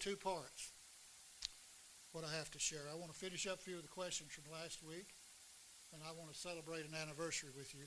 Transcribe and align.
two 0.00 0.16
parts, 0.16 0.72
what 2.12 2.24
I 2.24 2.32
have 2.40 2.50
to 2.56 2.58
share. 2.58 2.88
I 2.88 2.96
want 2.96 3.12
to 3.12 3.18
finish 3.18 3.46
up 3.46 3.60
a 3.60 3.62
few 3.62 3.76
of 3.76 3.84
the 3.84 3.92
questions 3.92 4.32
from 4.32 4.48
last 4.48 4.80
week, 4.80 5.12
and 5.92 6.00
I 6.00 6.16
want 6.16 6.32
to 6.32 6.38
celebrate 6.38 6.88
an 6.88 6.96
anniversary 6.96 7.52
with 7.52 7.76
you 7.76 7.84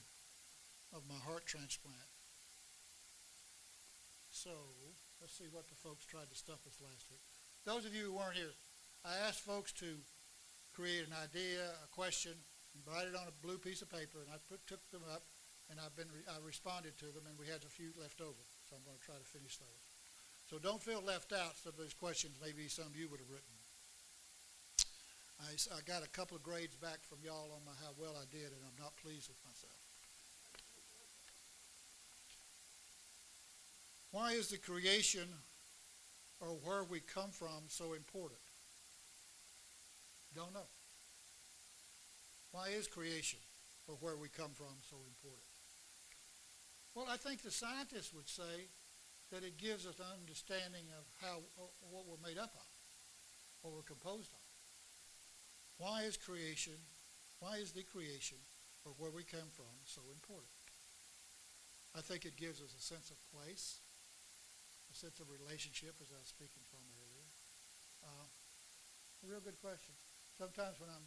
of 0.93 1.01
my 1.09 1.17
heart 1.25 1.49
transplant. 1.49 1.97
So, 4.29 4.53
let's 5.21 5.33
see 5.33 5.49
what 5.49 5.65
the 5.65 5.77
folks 5.81 6.05
tried 6.05 6.29
to 6.29 6.37
stump 6.37 6.61
us 6.69 6.77
last 6.85 7.09
week. 7.09 7.21
Those 7.65 7.89
of 7.89 7.97
you 7.97 8.13
who 8.13 8.17
weren't 8.21 8.37
here, 8.37 8.53
I 9.01 9.17
asked 9.25 9.41
folks 9.41 9.73
to 9.81 9.97
create 10.77 11.09
an 11.09 11.17
idea, 11.17 11.65
a 11.65 11.89
question, 11.89 12.37
and 12.77 12.81
write 12.85 13.09
it 13.09 13.17
on 13.17 13.25
a 13.25 13.41
blue 13.41 13.57
piece 13.57 13.81
of 13.81 13.89
paper, 13.89 14.21
and 14.21 14.29
I 14.29 14.37
put, 14.45 14.61
took 14.69 14.85
them 14.93 15.05
up, 15.09 15.25
and 15.69 15.81
I've 15.81 15.97
been, 15.97 16.13
re- 16.13 16.29
I 16.29 16.37
responded 16.45 16.93
to 17.01 17.09
them, 17.09 17.25
and 17.25 17.33
we 17.41 17.49
had 17.49 17.65
a 17.65 17.73
few 17.73 17.89
left 17.97 18.21
over, 18.21 18.41
so 18.69 18.77
I'm 18.77 18.85
going 18.85 19.01
to 19.01 19.05
try 19.05 19.17
to 19.17 19.29
finish 19.33 19.57
those. 19.57 19.92
So 20.49 20.59
don't 20.59 20.81
feel 20.81 21.01
left 21.01 21.33
out. 21.33 21.55
Some 21.57 21.73
of 21.73 21.77
those 21.77 21.93
questions 21.93 22.37
maybe 22.41 22.67
some 22.67 22.91
you 22.95 23.07
would 23.09 23.19
have 23.19 23.29
written. 23.29 23.53
I, 25.41 25.75
I 25.75 25.81
got 25.85 26.05
a 26.05 26.09
couple 26.09 26.37
of 26.37 26.43
grades 26.43 26.75
back 26.75 27.03
from 27.03 27.17
y'all 27.23 27.51
on 27.51 27.65
my, 27.65 27.71
how 27.81 27.91
well 27.99 28.15
I 28.15 28.25
did, 28.31 28.47
and 28.53 28.61
I'm 28.63 28.77
not 28.79 28.95
pleased 28.97 29.29
with 29.29 29.39
myself. 29.43 29.73
Why 34.11 34.33
is 34.33 34.49
the 34.49 34.57
creation 34.57 35.27
or 36.39 36.49
where 36.63 36.83
we 36.83 36.99
come 36.99 37.31
from 37.31 37.65
so 37.67 37.93
important? 37.93 38.39
Don't 40.35 40.53
know. 40.53 40.69
Why 42.51 42.67
is 42.67 42.87
creation 42.87 43.39
or 43.87 43.95
where 44.01 44.15
we 44.15 44.29
come 44.29 44.51
from 44.53 44.73
so 44.87 44.97
important? 44.97 45.49
Well, 46.93 47.07
I 47.09 47.17
think 47.17 47.41
the 47.41 47.49
scientists 47.49 48.13
would 48.13 48.29
say 48.29 48.69
that 49.31 49.43
it 49.43 49.57
gives 49.57 49.85
us 49.85 49.99
an 49.99 50.11
understanding 50.19 50.85
of 50.97 51.05
how 51.21 51.39
what 51.89 52.05
we're 52.07 52.21
made 52.27 52.37
up 52.37 52.53
of, 52.53 52.69
what 53.61 53.73
we're 53.73 53.87
composed 53.87 54.31
of. 54.33 54.43
Why 55.77 56.03
is 56.03 56.17
creation, 56.17 56.77
why 57.39 57.57
is 57.57 57.71
the 57.71 57.83
creation 57.83 58.37
or 58.85 58.93
where 58.97 59.11
we 59.11 59.23
come 59.23 59.49
from 59.55 59.73
so 59.85 60.01
important? 60.11 60.53
I 61.93 62.01
think 62.01 62.25
it 62.25 62.37
gives 62.37 62.57
us 62.57 62.73
a 62.73 62.81
sense 62.81 63.13
of 63.13 63.17
place, 63.29 63.77
a 64.89 64.95
sense 64.97 65.21
of 65.21 65.29
relationship, 65.29 65.93
as 66.01 66.09
I 66.09 66.17
was 66.17 66.29
speaking 66.29 66.65
from 66.73 66.81
earlier. 66.97 67.29
Uh, 68.01 68.27
a 69.21 69.25
real 69.29 69.45
good 69.45 69.61
question. 69.61 69.93
Sometimes 70.33 70.81
when 70.81 70.89
I'm 70.89 71.05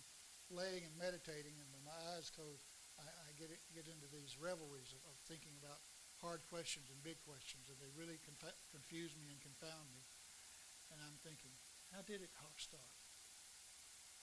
laying 0.51 0.87
and 0.87 0.95
meditating 0.95 1.59
and 1.59 1.69
when 1.75 1.83
my 1.83 1.99
eyes 2.15 2.31
close, 2.31 2.63
I, 3.03 3.07
I 3.07 3.29
get, 3.35 3.51
it, 3.51 3.59
get 3.75 3.91
into 3.91 4.07
these 4.15 4.39
revelries 4.39 4.95
of, 4.95 5.03
of 5.11 5.17
thinking 5.27 5.59
about 5.59 5.83
hard 6.25 6.41
questions 6.49 6.89
and 6.89 6.99
big 7.05 7.21
questions, 7.29 7.69
and 7.69 7.79
they 7.79 7.93
really 7.93 8.17
conf- 8.25 8.63
confuse 8.73 9.13
me 9.21 9.29
and 9.29 9.41
confound 9.43 9.87
me. 9.93 10.03
And 10.93 11.03
I'm 11.03 11.19
thinking, 11.21 11.53
how 11.93 12.03
did 12.07 12.23
it 12.23 12.33
start? 12.57 12.97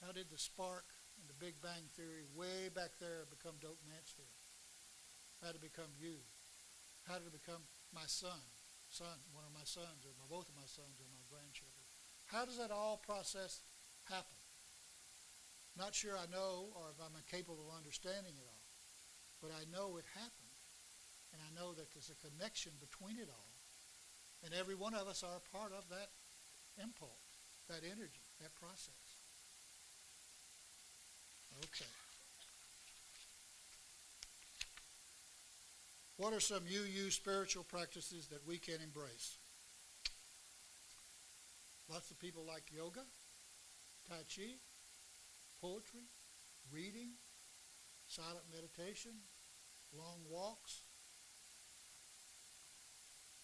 How 0.01 0.11
did 0.11 0.27
the 0.27 0.41
spark 0.41 0.83
and 1.21 1.29
the 1.29 1.37
Big 1.37 1.55
Bang 1.63 1.87
Theory 1.95 2.27
way 2.35 2.67
back 2.73 2.97
there 2.99 3.23
become 3.29 3.55
Doak 3.63 3.79
Mansfield? 3.87 4.31
How 5.39 5.55
did 5.55 5.63
it 5.63 5.71
become 5.71 5.91
you? 5.95 6.19
How 7.07 7.19
did 7.19 7.27
it 7.31 7.35
become 7.35 7.63
my 7.91 8.07
son, 8.07 8.39
son, 8.87 9.15
one 9.35 9.47
of 9.47 9.53
my 9.55 9.63
sons, 9.63 10.03
or 10.07 10.11
my, 10.19 10.27
both 10.27 10.47
of 10.47 10.55
my 10.55 10.67
sons, 10.67 10.99
or 10.99 11.07
my 11.11 11.23
grandchildren? 11.31 11.83
How 12.27 12.43
does 12.43 12.57
that 12.59 12.71
all 12.71 12.99
process 12.99 13.63
happen? 14.07 14.39
Not 15.75 15.95
sure 15.95 16.15
I 16.15 16.27
know 16.31 16.71
or 16.75 16.91
if 16.91 16.99
I'm 16.99 17.15
capable 17.31 17.63
of 17.67 17.75
understanding 17.75 18.35
it 18.35 18.47
all, 18.47 18.65
but 19.41 19.51
I 19.51 19.65
know 19.71 19.97
it 19.97 20.05
happened. 20.15 20.42
And 21.33 21.41
I 21.41 21.49
know 21.59 21.73
that 21.73 21.91
there's 21.93 22.11
a 22.13 22.27
connection 22.27 22.71
between 22.79 23.17
it 23.17 23.29
all. 23.29 23.51
And 24.45 24.53
every 24.53 24.75
one 24.75 24.93
of 24.93 25.07
us 25.07 25.23
are 25.23 25.37
a 25.37 25.57
part 25.57 25.73
of 25.73 25.89
that 25.89 26.09
impulse, 26.81 27.11
that 27.69 27.81
energy, 27.83 28.21
that 28.41 28.53
process. 28.55 28.93
Okay. 31.59 31.89
What 36.17 36.33
are 36.33 36.39
some 36.39 36.63
UU 36.69 37.09
spiritual 37.09 37.63
practices 37.63 38.27
that 38.27 38.45
we 38.47 38.57
can 38.57 38.75
embrace? 38.83 39.37
Lots 41.89 42.11
of 42.11 42.19
people 42.19 42.43
like 42.47 42.63
yoga, 42.71 43.01
Tai 44.07 44.23
Chi, 44.33 44.55
poetry, 45.61 46.05
reading, 46.71 47.09
silent 48.07 48.45
meditation, 48.53 49.11
long 49.97 50.19
walks. 50.29 50.81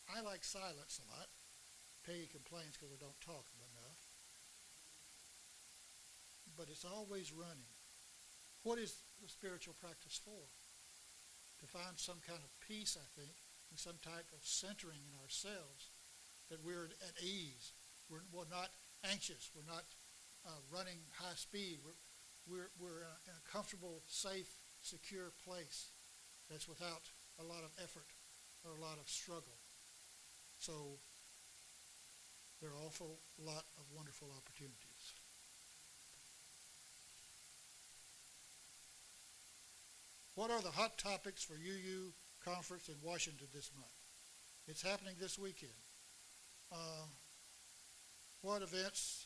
I 0.09 0.21
like 0.25 0.43
silence 0.43 0.97
a 0.97 1.07
lot. 1.13 1.29
Peggy 2.05 2.25
complains 2.33 2.73
because 2.73 2.89
I 2.89 2.97
don't 2.97 3.21
talk 3.21 3.45
enough. 3.61 4.01
But 6.57 6.67
it's 6.73 6.85
always 6.85 7.31
running. 7.31 7.69
What 8.63 8.79
is 8.79 8.97
the 9.21 9.29
spiritual 9.29 9.77
practice 9.79 10.19
for? 10.19 10.49
To 11.61 11.65
find 11.67 11.95
some 11.95 12.19
kind 12.25 12.41
of 12.41 12.49
peace, 12.65 12.97
I 12.97 13.05
think, 13.13 13.35
and 13.69 13.77
some 13.77 14.01
type 14.01 14.27
of 14.33 14.41
centering 14.41 15.05
in 15.05 15.13
ourselves, 15.21 15.93
that 16.49 16.65
we're 16.65 16.89
at 17.05 17.21
ease. 17.21 17.71
We're, 18.09 18.25
we're 18.33 18.49
not 18.49 18.73
anxious. 19.05 19.51
We're 19.53 19.69
not 19.69 19.85
uh, 20.47 20.57
running 20.73 20.97
high 21.21 21.37
speed. 21.37 21.79
We're, 21.85 21.99
we're, 22.49 22.71
we're 22.81 23.05
uh, 23.05 23.29
in 23.29 23.35
a 23.37 23.45
comfortable, 23.45 24.01
safe, 24.07 24.49
secure 24.81 25.31
place 25.45 25.93
that's 26.49 26.67
without 26.67 27.05
a 27.39 27.45
lot 27.45 27.61
of 27.61 27.71
effort 27.77 28.09
or 28.65 28.73
a 28.73 28.81
lot 28.81 28.97
of 28.97 29.07
struggle. 29.07 29.58
So 30.59 30.73
there 32.61 32.69
are 32.69 32.73
an 32.73 32.79
awful 32.85 33.17
lot 33.43 33.63
of 33.77 33.83
wonderful 33.95 34.27
opportunities. 34.35 35.13
What 40.35 40.51
are 40.51 40.61
the 40.61 40.71
hot 40.71 40.97
topics 40.97 41.43
for 41.43 41.53
UU 41.53 42.11
conference 42.43 42.89
in 42.89 42.95
Washington 43.03 43.47
this 43.53 43.71
month? 43.75 43.95
It's 44.67 44.81
happening 44.81 45.15
this 45.19 45.39
weekend. 45.39 45.71
Uh, 46.71 47.07
what 48.41 48.61
events 48.61 49.25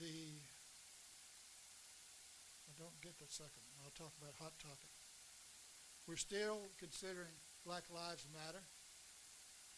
the 0.00 0.40
I 2.66 2.72
don't 2.78 3.00
get 3.02 3.18
the 3.18 3.28
second. 3.28 3.62
I'll 3.84 3.92
talk 3.96 4.12
about 4.20 4.32
hot 4.40 4.52
topics. 4.58 5.00
We're 6.08 6.16
still 6.16 6.58
considering 6.80 7.36
Black 7.62 7.86
Lives 7.94 8.26
Matter. 8.34 8.62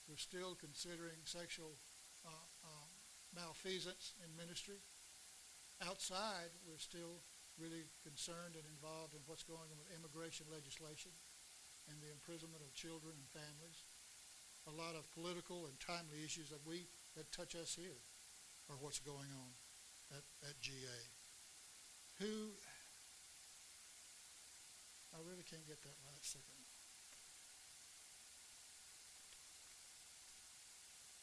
We're 0.08 0.20
still 0.20 0.56
considering 0.56 1.20
sexual 1.24 1.76
uh, 2.24 2.32
uh, 2.64 2.88
malfeasance 3.36 4.16
in 4.24 4.28
ministry. 4.36 4.80
Outside, 5.84 6.48
we're 6.64 6.80
still 6.80 7.20
really 7.60 7.84
concerned 8.00 8.56
and 8.56 8.64
involved 8.64 9.12
in 9.12 9.20
what's 9.28 9.44
going 9.44 9.68
on 9.68 9.76
with 9.76 9.92
immigration 9.92 10.48
legislation 10.48 11.12
and 11.92 12.00
the 12.00 12.08
imprisonment 12.08 12.64
of 12.64 12.72
children 12.72 13.12
and 13.12 13.28
families. 13.36 13.80
A 14.64 14.72
lot 14.72 14.96
of 14.96 15.04
political 15.12 15.68
and 15.68 15.76
timely 15.76 16.24
issues 16.24 16.48
that 16.48 16.64
we 16.64 16.88
that 17.20 17.28
touch 17.36 17.52
us 17.52 17.76
here 17.76 18.00
are 18.72 18.80
what's 18.80 18.98
going 19.04 19.28
on 19.28 19.52
at, 20.16 20.24
at 20.48 20.56
GA. 20.64 21.00
Who 22.24 22.56
I 25.12 25.20
really 25.28 25.44
can't 25.44 25.68
get 25.68 25.78
that 25.84 25.98
last 26.08 26.32
second. 26.32 26.63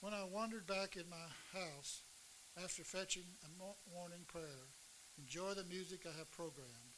When 0.01 0.17
I 0.17 0.25
wandered 0.25 0.65
back 0.65 0.97
in 0.97 1.05
my 1.13 1.29
house 1.53 2.01
after 2.57 2.81
fetching 2.81 3.29
a 3.45 3.49
morning 3.93 4.25
prayer, 4.25 4.65
enjoy 5.21 5.53
the 5.53 5.69
music 5.69 6.09
I 6.09 6.17
have 6.17 6.33
programmed, 6.33 6.97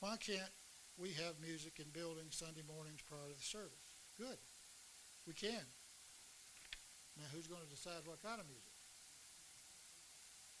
why 0.00 0.16
can't 0.16 0.48
we 0.96 1.12
have 1.20 1.36
music 1.44 1.84
in 1.84 1.92
buildings 1.92 2.40
Sunday 2.40 2.64
mornings 2.64 3.04
prior 3.04 3.28
to 3.28 3.36
the 3.36 3.44
service? 3.44 4.00
Good. 4.16 4.40
We 5.28 5.36
can. 5.36 5.68
Now, 7.20 7.28
who's 7.36 7.44
going 7.44 7.60
to 7.60 7.68
decide 7.68 8.08
what 8.08 8.24
kind 8.24 8.40
of 8.40 8.48
music? 8.48 8.72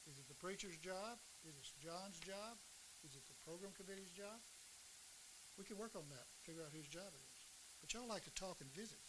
Is 0.04 0.20
it 0.20 0.28
the 0.28 0.36
preacher's 0.36 0.76
job? 0.84 1.16
Is 1.48 1.56
it 1.56 1.64
John's 1.80 2.20
job? 2.20 2.60
Is 3.08 3.16
it 3.16 3.24
the 3.24 3.40
program 3.40 3.72
committee's 3.72 4.12
job? 4.12 4.36
We 5.56 5.64
can 5.64 5.80
work 5.80 5.96
on 5.96 6.04
that, 6.12 6.28
figure 6.44 6.60
out 6.60 6.76
whose 6.76 6.92
job 6.92 7.08
it 7.08 7.24
is. 7.24 7.40
But 7.80 7.96
y'all 7.96 8.04
like 8.04 8.28
to 8.28 8.34
talk 8.36 8.60
and 8.60 8.68
visit. 8.76 9.00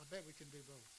I 0.00 0.04
bet 0.10 0.24
we 0.26 0.32
can 0.32 0.48
do 0.50 0.60
both. 0.66 0.96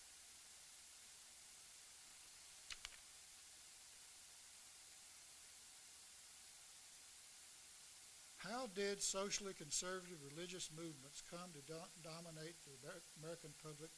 How 8.38 8.68
did 8.74 9.02
socially 9.02 9.54
conservative 9.54 10.24
religious 10.24 10.70
movements 10.72 11.22
come 11.30 11.52
to 11.52 11.62
do- 11.68 11.92
dominate 12.02 12.56
the 12.64 12.80
American 13.20 13.52
public 13.62 13.92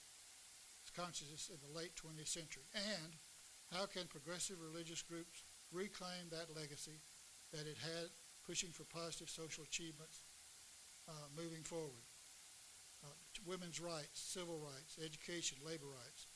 consciousness 0.95 1.51
in 1.53 1.57
the 1.61 1.77
late 1.77 1.95
20th 1.95 2.27
century? 2.27 2.63
And 2.73 3.13
how 3.71 3.85
can 3.85 4.07
progressive 4.07 4.57
religious 4.59 5.03
groups 5.03 5.43
reclaim 5.71 6.29
that 6.31 6.55
legacy 6.55 6.97
that 7.53 7.67
it 7.67 7.77
had 7.77 8.09
pushing 8.45 8.69
for 8.71 8.85
positive 8.85 9.29
social 9.29 9.63
achievements 9.63 10.23
uh, 11.07 11.29
moving 11.37 11.61
forward? 11.61 12.08
Women's 13.45 13.79
rights, 13.79 14.19
civil 14.19 14.59
rights, 14.59 14.97
education, 15.03 15.57
labor 15.65 15.87
rights, 15.87 16.27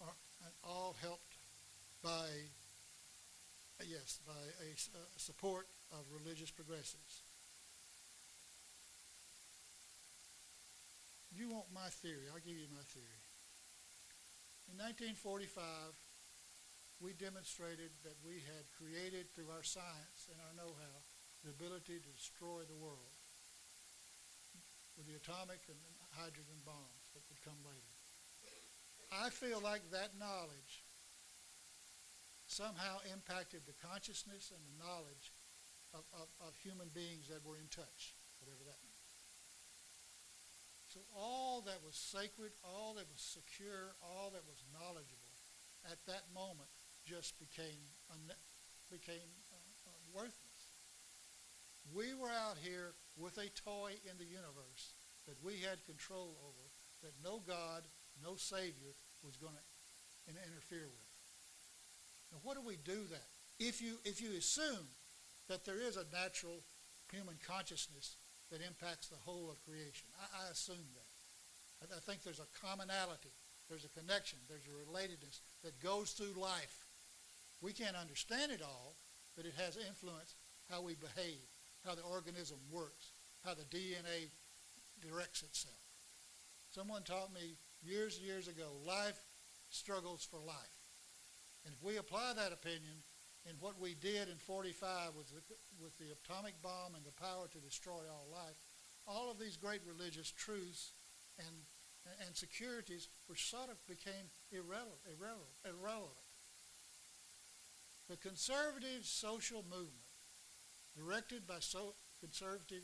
are 0.00 0.14
all 0.62 0.96
helped 1.00 1.36
by, 2.02 2.28
yes, 3.86 4.20
by 4.26 4.38
a, 4.62 4.70
a 4.74 5.18
support 5.18 5.66
of 5.92 6.04
religious 6.12 6.50
progressives. 6.50 7.22
You 11.34 11.50
want 11.50 11.66
my 11.72 11.88
theory, 12.02 12.26
I'll 12.32 12.42
give 12.42 12.58
you 12.58 12.66
my 12.74 12.84
theory. 12.90 13.22
In 14.68 14.76
1945, 14.76 15.62
we 17.00 17.14
demonstrated 17.14 17.94
that 18.02 18.18
we 18.26 18.42
had 18.42 18.66
created 18.74 19.30
through 19.32 19.54
our 19.54 19.62
science 19.62 20.26
and 20.28 20.36
our 20.42 20.54
know-how 20.58 20.96
the 21.46 21.54
ability 21.54 22.02
to 22.02 22.10
destroy 22.18 22.66
the 22.66 22.74
world 22.74 23.14
with 24.98 25.06
the 25.06 25.14
atomic 25.14 25.62
and 25.70 25.78
hydrogen 26.14 26.60
bombs 26.64 27.04
that 27.14 27.24
would 27.28 27.42
come 27.44 27.58
later. 27.64 27.92
I 29.08 29.30
feel 29.30 29.60
like 29.64 29.82
that 29.90 30.12
knowledge 30.20 30.84
somehow 32.46 33.00
impacted 33.12 33.64
the 33.64 33.76
consciousness 33.80 34.52
and 34.52 34.60
the 34.60 34.78
knowledge 34.84 35.32
of, 35.96 36.04
of, 36.12 36.28
of 36.44 36.52
human 36.60 36.88
beings 36.92 37.28
that 37.28 37.44
were 37.44 37.56
in 37.56 37.68
touch, 37.72 38.16
whatever 38.40 38.60
that 38.68 38.80
means. 38.84 39.12
So 40.88 41.00
all 41.16 41.60
that 41.68 41.80
was 41.84 41.96
sacred, 41.96 42.52
all 42.64 42.96
that 42.96 43.08
was 43.08 43.20
secure, 43.20 43.96
all 44.00 44.32
that 44.32 44.44
was 44.48 44.64
knowledgeable 44.72 45.28
at 45.86 46.00
that 46.06 46.24
moment 46.34 46.68
just 47.04 47.38
became, 47.40 47.80
became 48.90 49.28
uh, 49.52 49.56
uh, 49.88 49.90
worthless. 50.12 50.60
We 51.94 52.12
were 52.12 52.32
out 52.32 52.56
here 52.60 52.92
with 53.16 53.38
a 53.38 53.48
toy 53.52 53.96
in 54.04 54.16
the 54.18 54.28
universe 54.28 54.92
that 55.28 55.36
we 55.44 55.60
had 55.60 55.84
control 55.84 56.32
over, 56.40 56.64
that 57.04 57.12
no 57.22 57.44
God, 57.46 57.84
no 58.24 58.34
Savior 58.34 58.96
was 59.22 59.36
going 59.36 59.52
to 59.52 60.32
interfere 60.32 60.88
with. 60.88 61.08
Now, 62.32 62.40
what 62.42 62.56
do 62.56 62.64
we 62.64 62.76
do 62.80 63.04
that? 63.12 63.28
If 63.60 63.80
you, 63.80 64.00
if 64.04 64.20
you 64.20 64.36
assume 64.36 64.88
that 65.48 65.64
there 65.64 65.80
is 65.80 65.96
a 65.96 66.08
natural 66.12 66.64
human 67.12 67.36
consciousness 67.46 68.16
that 68.50 68.64
impacts 68.64 69.08
the 69.08 69.20
whole 69.20 69.50
of 69.52 69.62
creation, 69.64 70.08
I, 70.16 70.48
I 70.48 70.50
assume 70.50 70.88
that. 70.96 71.12
I, 71.84 71.96
I 71.96 72.00
think 72.00 72.24
there's 72.24 72.40
a 72.40 72.48
commonality, 72.64 73.32
there's 73.68 73.84
a 73.84 73.92
connection, 74.00 74.38
there's 74.48 74.68
a 74.68 74.76
relatedness 74.76 75.40
that 75.62 75.80
goes 75.80 76.12
through 76.12 76.40
life. 76.40 76.86
We 77.60 77.72
can't 77.72 77.96
understand 77.96 78.52
it 78.52 78.62
all, 78.62 78.96
but 79.36 79.44
it 79.44 79.54
has 79.56 79.76
influence 79.76 80.34
how 80.70 80.82
we 80.82 80.94
behave, 80.94 81.48
how 81.84 81.94
the 81.94 82.02
organism 82.02 82.58
works, 82.72 83.12
how 83.44 83.54
the 83.54 83.64
DNA 83.64 84.28
directs 85.00 85.42
itself. 85.42 85.74
Someone 86.70 87.02
taught 87.02 87.32
me 87.32 87.56
years 87.82 88.18
and 88.18 88.26
years 88.26 88.48
ago, 88.48 88.68
life 88.86 89.18
struggles 89.70 90.26
for 90.28 90.38
life. 90.38 90.78
And 91.64 91.74
if 91.74 91.82
we 91.82 91.96
apply 91.96 92.32
that 92.36 92.52
opinion 92.52 93.02
in 93.48 93.56
what 93.60 93.80
we 93.80 93.94
did 93.94 94.28
in 94.28 94.36
45 94.36 95.14
with 95.16 95.28
the, 95.28 95.42
with 95.82 95.96
the 95.98 96.12
atomic 96.12 96.60
bomb 96.62 96.94
and 96.94 97.04
the 97.04 97.20
power 97.20 97.48
to 97.50 97.58
destroy 97.58 98.04
all 98.10 98.26
life, 98.32 98.56
all 99.06 99.30
of 99.30 99.38
these 99.38 99.56
great 99.56 99.80
religious 99.86 100.30
truths 100.30 100.92
and, 101.38 101.56
and 102.26 102.36
securities 102.36 103.08
were 103.28 103.36
sort 103.36 103.70
of 103.70 103.86
became 103.86 104.28
irrelevant, 104.52 105.00
irrelevant, 105.08 105.56
irrelevant. 105.64 106.28
The 108.08 108.16
conservative 108.16 109.04
social 109.04 109.64
movement, 109.68 110.08
directed 110.96 111.46
by 111.46 111.60
so 111.60 111.94
conservative 112.20 112.82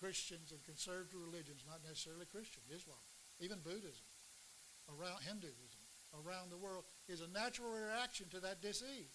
Christians 0.00 0.50
and 0.50 0.64
conservative 0.64 1.20
religions, 1.20 1.62
not 1.68 1.84
necessarily 1.84 2.24
Christian, 2.24 2.64
Islam, 2.72 2.98
even 3.38 3.60
Buddhism, 3.60 4.08
around 4.88 5.20
Hinduism, 5.22 5.84
around 6.24 6.50
the 6.50 6.56
world 6.56 6.84
is 7.06 7.20
a 7.20 7.28
natural 7.30 7.70
reaction 7.70 8.26
to 8.32 8.40
that 8.40 8.64
disease. 8.64 9.14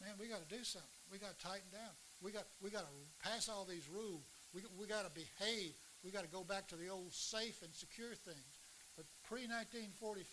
Man, 0.00 0.16
we 0.18 0.26
got 0.26 0.42
to 0.42 0.50
do 0.50 0.64
something. 0.64 0.90
We 1.12 1.18
got 1.18 1.38
to 1.38 1.44
tighten 1.44 1.70
down. 1.70 1.94
We 2.20 2.32
got 2.32 2.44
we 2.60 2.70
got 2.70 2.88
to 2.88 2.94
pass 3.22 3.48
all 3.48 3.64
these 3.64 3.88
rules. 3.88 4.24
We 4.52 4.62
we 4.80 4.86
got 4.86 5.04
to 5.06 5.12
behave. 5.12 5.72
We 6.02 6.10
got 6.10 6.24
to 6.24 6.32
go 6.32 6.42
back 6.42 6.68
to 6.68 6.76
the 6.76 6.88
old 6.88 7.12
safe 7.12 7.62
and 7.62 7.72
secure 7.72 8.12
things. 8.12 8.52
But 8.96 9.06
pre 9.24 9.46
1945, 9.46 10.28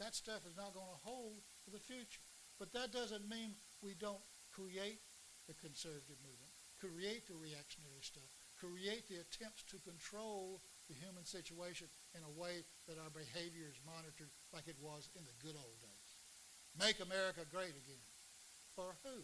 that 0.00 0.14
stuff 0.14 0.46
is 0.46 0.56
not 0.56 0.74
going 0.74 0.88
to 0.88 1.02
hold 1.04 1.42
for 1.64 1.70
the 1.70 1.82
future. 1.82 2.22
But 2.58 2.72
that 2.72 2.92
doesn't 2.92 3.28
mean 3.28 3.54
we 3.82 3.94
don't 3.94 4.22
create 4.50 4.98
the 5.46 5.54
conservative 5.54 6.18
movement, 6.22 6.52
create 6.80 7.26
the 7.26 7.38
reactionary 7.38 8.02
stuff, 8.02 8.30
create 8.58 9.06
the 9.10 9.20
attempts 9.22 9.62
to 9.70 9.82
control 9.82 10.62
the 10.88 10.96
human 10.96 11.26
situation 11.26 11.86
in 12.16 12.22
a 12.24 12.34
way 12.40 12.64
that 12.88 12.96
our 12.96 13.12
behavior 13.12 13.68
is 13.68 13.78
monitored 13.84 14.32
like 14.54 14.66
it 14.66 14.78
was 14.80 15.10
in 15.18 15.22
the 15.26 15.36
good 15.44 15.58
old 15.58 15.78
days. 15.82 16.10
Make 16.78 17.02
America 17.02 17.42
great 17.50 17.76
again. 17.76 18.04
For 18.74 18.94
who? 19.04 19.18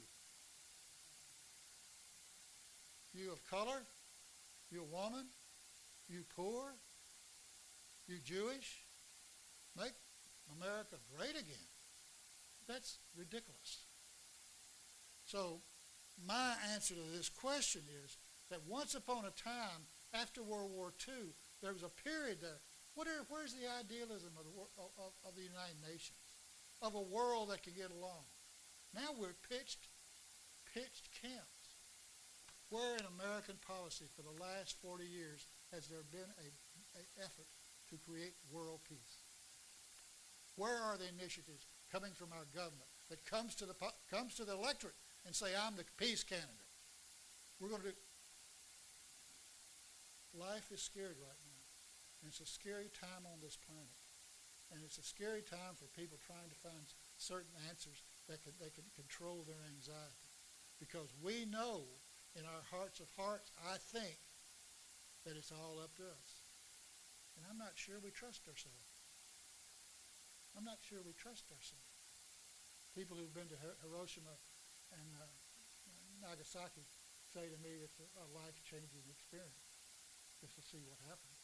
You 3.14 3.32
of 3.32 3.38
color? 3.48 3.80
You 4.70 4.82
a 4.82 4.90
woman? 4.90 5.24
You 6.08 6.24
poor? 6.36 6.74
You 8.08 8.16
Jewish? 8.24 8.84
Make 9.78 9.94
America 10.58 10.96
great 11.16 11.38
again. 11.38 11.68
That's 12.68 12.98
ridiculous. 13.16 13.84
So 15.26 15.60
my 16.26 16.54
answer 16.72 16.94
to 16.94 17.16
this 17.16 17.28
question 17.28 17.82
is 18.04 18.16
that 18.50 18.60
once 18.68 18.94
upon 18.94 19.24
a 19.24 19.34
time, 19.34 19.88
after 20.14 20.42
World 20.42 20.70
War 20.70 20.92
II, 21.08 21.34
there 21.62 21.72
was 21.72 21.82
a 21.82 21.90
period. 21.90 22.38
What 22.94 23.08
are, 23.08 23.26
where's 23.28 23.52
the 23.52 23.66
idealism 23.66 24.30
of 24.38 24.46
the, 24.46 24.54
of, 24.78 25.12
of 25.26 25.34
the 25.34 25.42
United 25.42 25.82
Nations? 25.82 26.22
Of 26.82 26.94
a 26.94 27.02
world 27.02 27.50
that 27.50 27.62
can 27.62 27.74
get 27.74 27.90
along. 27.90 28.22
Now 28.94 29.10
we're 29.18 29.34
pitched, 29.50 29.90
pitched 30.72 31.10
camps. 31.20 31.64
Where 32.70 32.94
in 32.96 33.06
American 33.18 33.58
policy 33.66 34.06
for 34.14 34.22
the 34.22 34.34
last 34.42 34.78
40 34.82 35.04
years 35.04 35.46
has 35.72 35.86
there 35.86 36.06
been 36.10 36.30
a, 36.38 36.48
a 36.98 37.04
effort 37.22 37.50
to 37.90 37.96
create 37.98 38.34
world 38.50 38.80
peace? 38.88 39.22
Where 40.56 40.78
are 40.78 40.96
the 40.96 41.10
initiatives 41.10 41.66
coming 41.90 42.12
from 42.14 42.30
our 42.32 42.46
government 42.54 42.90
that 43.10 43.26
comes 43.26 43.54
to 43.56 43.66
the 43.66 43.74
comes 44.10 44.34
to 44.36 44.44
the 44.44 44.54
electorate 44.54 44.94
and 45.26 45.34
say, 45.34 45.54
"I'm 45.54 45.76
the 45.76 45.84
peace 45.96 46.22
candidate"? 46.22 46.64
We're 47.60 47.68
going 47.68 47.82
to 47.82 47.88
do. 47.88 47.96
Life 50.34 50.70
is 50.74 50.82
scary 50.82 51.14
right 51.14 51.42
now. 51.46 51.62
And 52.20 52.32
it's 52.32 52.42
a 52.42 52.48
scary 52.48 52.90
time 52.90 53.22
on 53.30 53.38
this 53.38 53.54
planet. 53.54 54.00
And 54.72 54.82
it's 54.82 54.98
a 54.98 55.06
scary 55.06 55.44
time 55.46 55.78
for 55.78 55.86
people 55.94 56.18
trying 56.26 56.50
to 56.50 56.58
find 56.64 56.82
certain 57.16 57.52
answers 57.70 58.02
that 58.26 58.42
can, 58.42 58.56
they 58.58 58.72
can 58.74 58.88
control 58.98 59.46
their 59.46 59.60
anxiety. 59.70 60.28
Because 60.82 61.12
we 61.22 61.46
know 61.46 61.86
in 62.34 62.42
our 62.42 62.64
hearts 62.74 62.98
of 62.98 63.06
hearts, 63.14 63.52
I 63.62 63.78
think, 63.78 64.18
that 65.22 65.38
it's 65.38 65.54
all 65.54 65.78
up 65.78 65.94
to 66.00 66.04
us. 66.08 66.28
And 67.38 67.46
I'm 67.46 67.60
not 67.60 67.78
sure 67.78 68.02
we 68.02 68.10
trust 68.10 68.42
ourselves. 68.50 68.88
I'm 70.58 70.66
not 70.66 70.82
sure 70.82 71.04
we 71.06 71.14
trust 71.14 71.46
ourselves. 71.54 71.94
People 72.98 73.16
who've 73.16 73.34
been 73.34 73.50
to 73.50 73.58
Hiroshima 73.82 74.34
and 74.98 75.08
uh, 75.18 75.26
Nagasaki 76.22 76.86
say 77.32 77.50
to 77.50 77.58
me 77.60 77.82
it's 77.82 77.98
a, 77.98 78.08
a 78.22 78.26
life-changing 78.34 79.04
experience 79.10 79.70
just 80.40 80.54
to 80.54 80.62
see 80.62 80.82
what 80.86 80.98
happened 81.08 81.38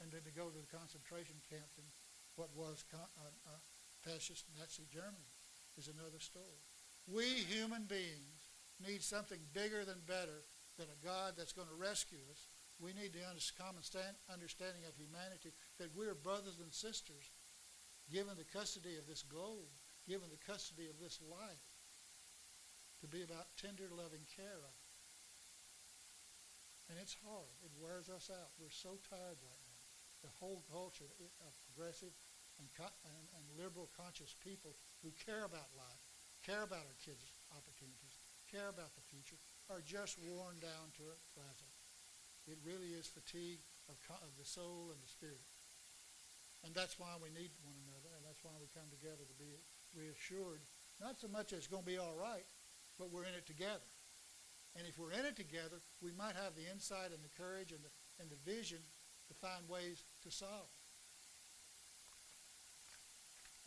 and 0.00 0.10
then 0.10 0.24
to 0.24 0.34
go 0.34 0.50
to 0.50 0.58
the 0.58 0.70
concentration 0.72 1.36
camps 1.46 1.78
in 1.78 1.86
what 2.34 2.50
was 2.56 2.82
con- 2.88 3.14
uh, 3.20 3.30
uh, 3.46 3.60
fascist 4.02 4.48
Nazi 4.58 4.88
Germany 4.90 5.30
is 5.78 5.86
another 5.86 6.18
story. 6.18 6.62
We 7.06 7.46
human 7.46 7.84
beings 7.84 8.50
need 8.82 9.02
something 9.02 9.38
bigger 9.54 9.84
than 9.84 10.02
better 10.08 10.42
than 10.78 10.90
a 10.90 11.04
God 11.04 11.34
that's 11.36 11.54
going 11.54 11.68
to 11.68 11.78
rescue 11.78 12.22
us. 12.32 12.48
We 12.80 12.96
need 12.96 13.14
the 13.14 13.22
common 13.54 13.86
stand, 13.86 14.16
understanding 14.32 14.82
of 14.88 14.98
humanity 14.98 15.54
that 15.78 15.94
we're 15.94 16.18
brothers 16.18 16.58
and 16.58 16.72
sisters 16.72 17.30
given 18.10 18.34
the 18.34 18.48
custody 18.48 18.98
of 18.98 19.06
this 19.06 19.22
globe, 19.22 19.70
given 20.08 20.26
the 20.32 20.42
custody 20.42 20.90
of 20.90 20.98
this 20.98 21.22
life, 21.22 21.62
to 23.02 23.06
be 23.10 23.26
about 23.26 23.50
tender, 23.58 23.90
loving 23.90 24.22
care 24.32 24.62
of. 24.62 24.76
And 26.88 26.96
it's 27.02 27.18
hard. 27.26 27.50
It 27.66 27.74
wears 27.82 28.08
us 28.08 28.30
out. 28.30 28.54
We're 28.56 28.72
so 28.72 28.96
tired 29.10 29.42
right 29.42 29.64
now 29.66 29.72
the 30.22 30.30
whole 30.38 30.62
culture 30.70 31.10
of 31.42 31.52
progressive 31.66 32.14
and, 32.62 32.70
and, 32.78 33.26
and 33.34 33.44
liberal 33.58 33.90
conscious 33.98 34.38
people 34.38 34.70
who 35.02 35.10
care 35.18 35.42
about 35.42 35.66
life, 35.74 36.02
care 36.46 36.62
about 36.62 36.86
our 36.86 36.98
kids' 37.02 37.42
opportunities, 37.50 38.22
care 38.46 38.70
about 38.70 38.94
the 38.94 39.02
future, 39.10 39.38
are 39.66 39.82
just 39.82 40.22
worn 40.22 40.54
down 40.62 40.94
to 40.94 41.02
a 41.10 41.18
frazzle. 41.34 41.74
It 42.46 42.58
really 42.62 42.94
is 42.94 43.10
fatigue 43.10 43.62
of, 43.90 43.98
of 44.22 44.30
the 44.38 44.46
soul 44.46 44.94
and 44.94 45.00
the 45.02 45.10
spirit. 45.10 45.42
And 46.62 46.70
that's 46.70 47.02
why 47.02 47.18
we 47.18 47.34
need 47.34 47.50
one 47.66 47.74
another, 47.90 48.14
and 48.14 48.22
that's 48.22 48.42
why 48.46 48.54
we 48.62 48.70
come 48.70 48.86
together 48.94 49.26
to 49.26 49.36
be 49.42 49.50
reassured, 49.98 50.62
not 51.02 51.18
so 51.18 51.26
much 51.26 51.50
as 51.50 51.66
it's 51.66 51.70
going 51.70 51.82
to 51.82 51.90
be 51.90 51.98
all 51.98 52.14
right, 52.14 52.46
but 52.98 53.10
we're 53.10 53.24
in 53.24 53.34
it 53.36 53.46
together. 53.46 53.86
And 54.76 54.86
if 54.88 54.98
we're 54.98 55.12
in 55.12 55.24
it 55.28 55.36
together, 55.36 55.80
we 56.00 56.12
might 56.16 56.36
have 56.36 56.56
the 56.56 56.64
insight 56.70 57.12
and 57.12 57.20
the 57.20 57.34
courage 57.36 57.72
and 57.72 57.84
the, 57.84 57.92
and 58.20 58.30
the 58.32 58.40
vision 58.48 58.80
to 59.28 59.34
find 59.36 59.68
ways 59.68 60.04
to 60.24 60.30
solve. 60.30 60.70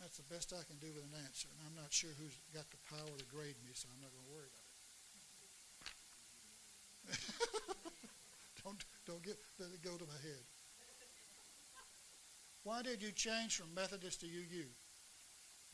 That's 0.00 0.18
the 0.18 0.28
best 0.28 0.52
I 0.52 0.62
can 0.68 0.76
do 0.76 0.92
with 0.92 1.04
an 1.04 1.16
answer, 1.24 1.48
and 1.48 1.60
I'm 1.64 1.74
not 1.74 1.92
sure 1.92 2.10
who's 2.20 2.36
got 2.52 2.68
the 2.68 2.76
power 2.90 3.16
to 3.16 3.26
grade 3.32 3.56
me, 3.64 3.72
so 3.72 3.88
I'm 3.88 4.02
not 4.02 4.12
going 4.12 4.26
to 4.28 4.34
worry 4.34 4.50
about 4.50 4.60
it. 4.60 4.76
don't 8.64 8.84
don't 9.06 9.22
get 9.22 9.38
let 9.58 9.70
it 9.70 9.80
go 9.80 9.96
to 9.96 10.04
my 10.04 10.20
head. 10.20 10.42
Why 12.64 12.82
did 12.82 13.00
you 13.00 13.12
change 13.12 13.56
from 13.56 13.72
Methodist 13.74 14.20
to 14.20 14.26
UU? 14.26 14.66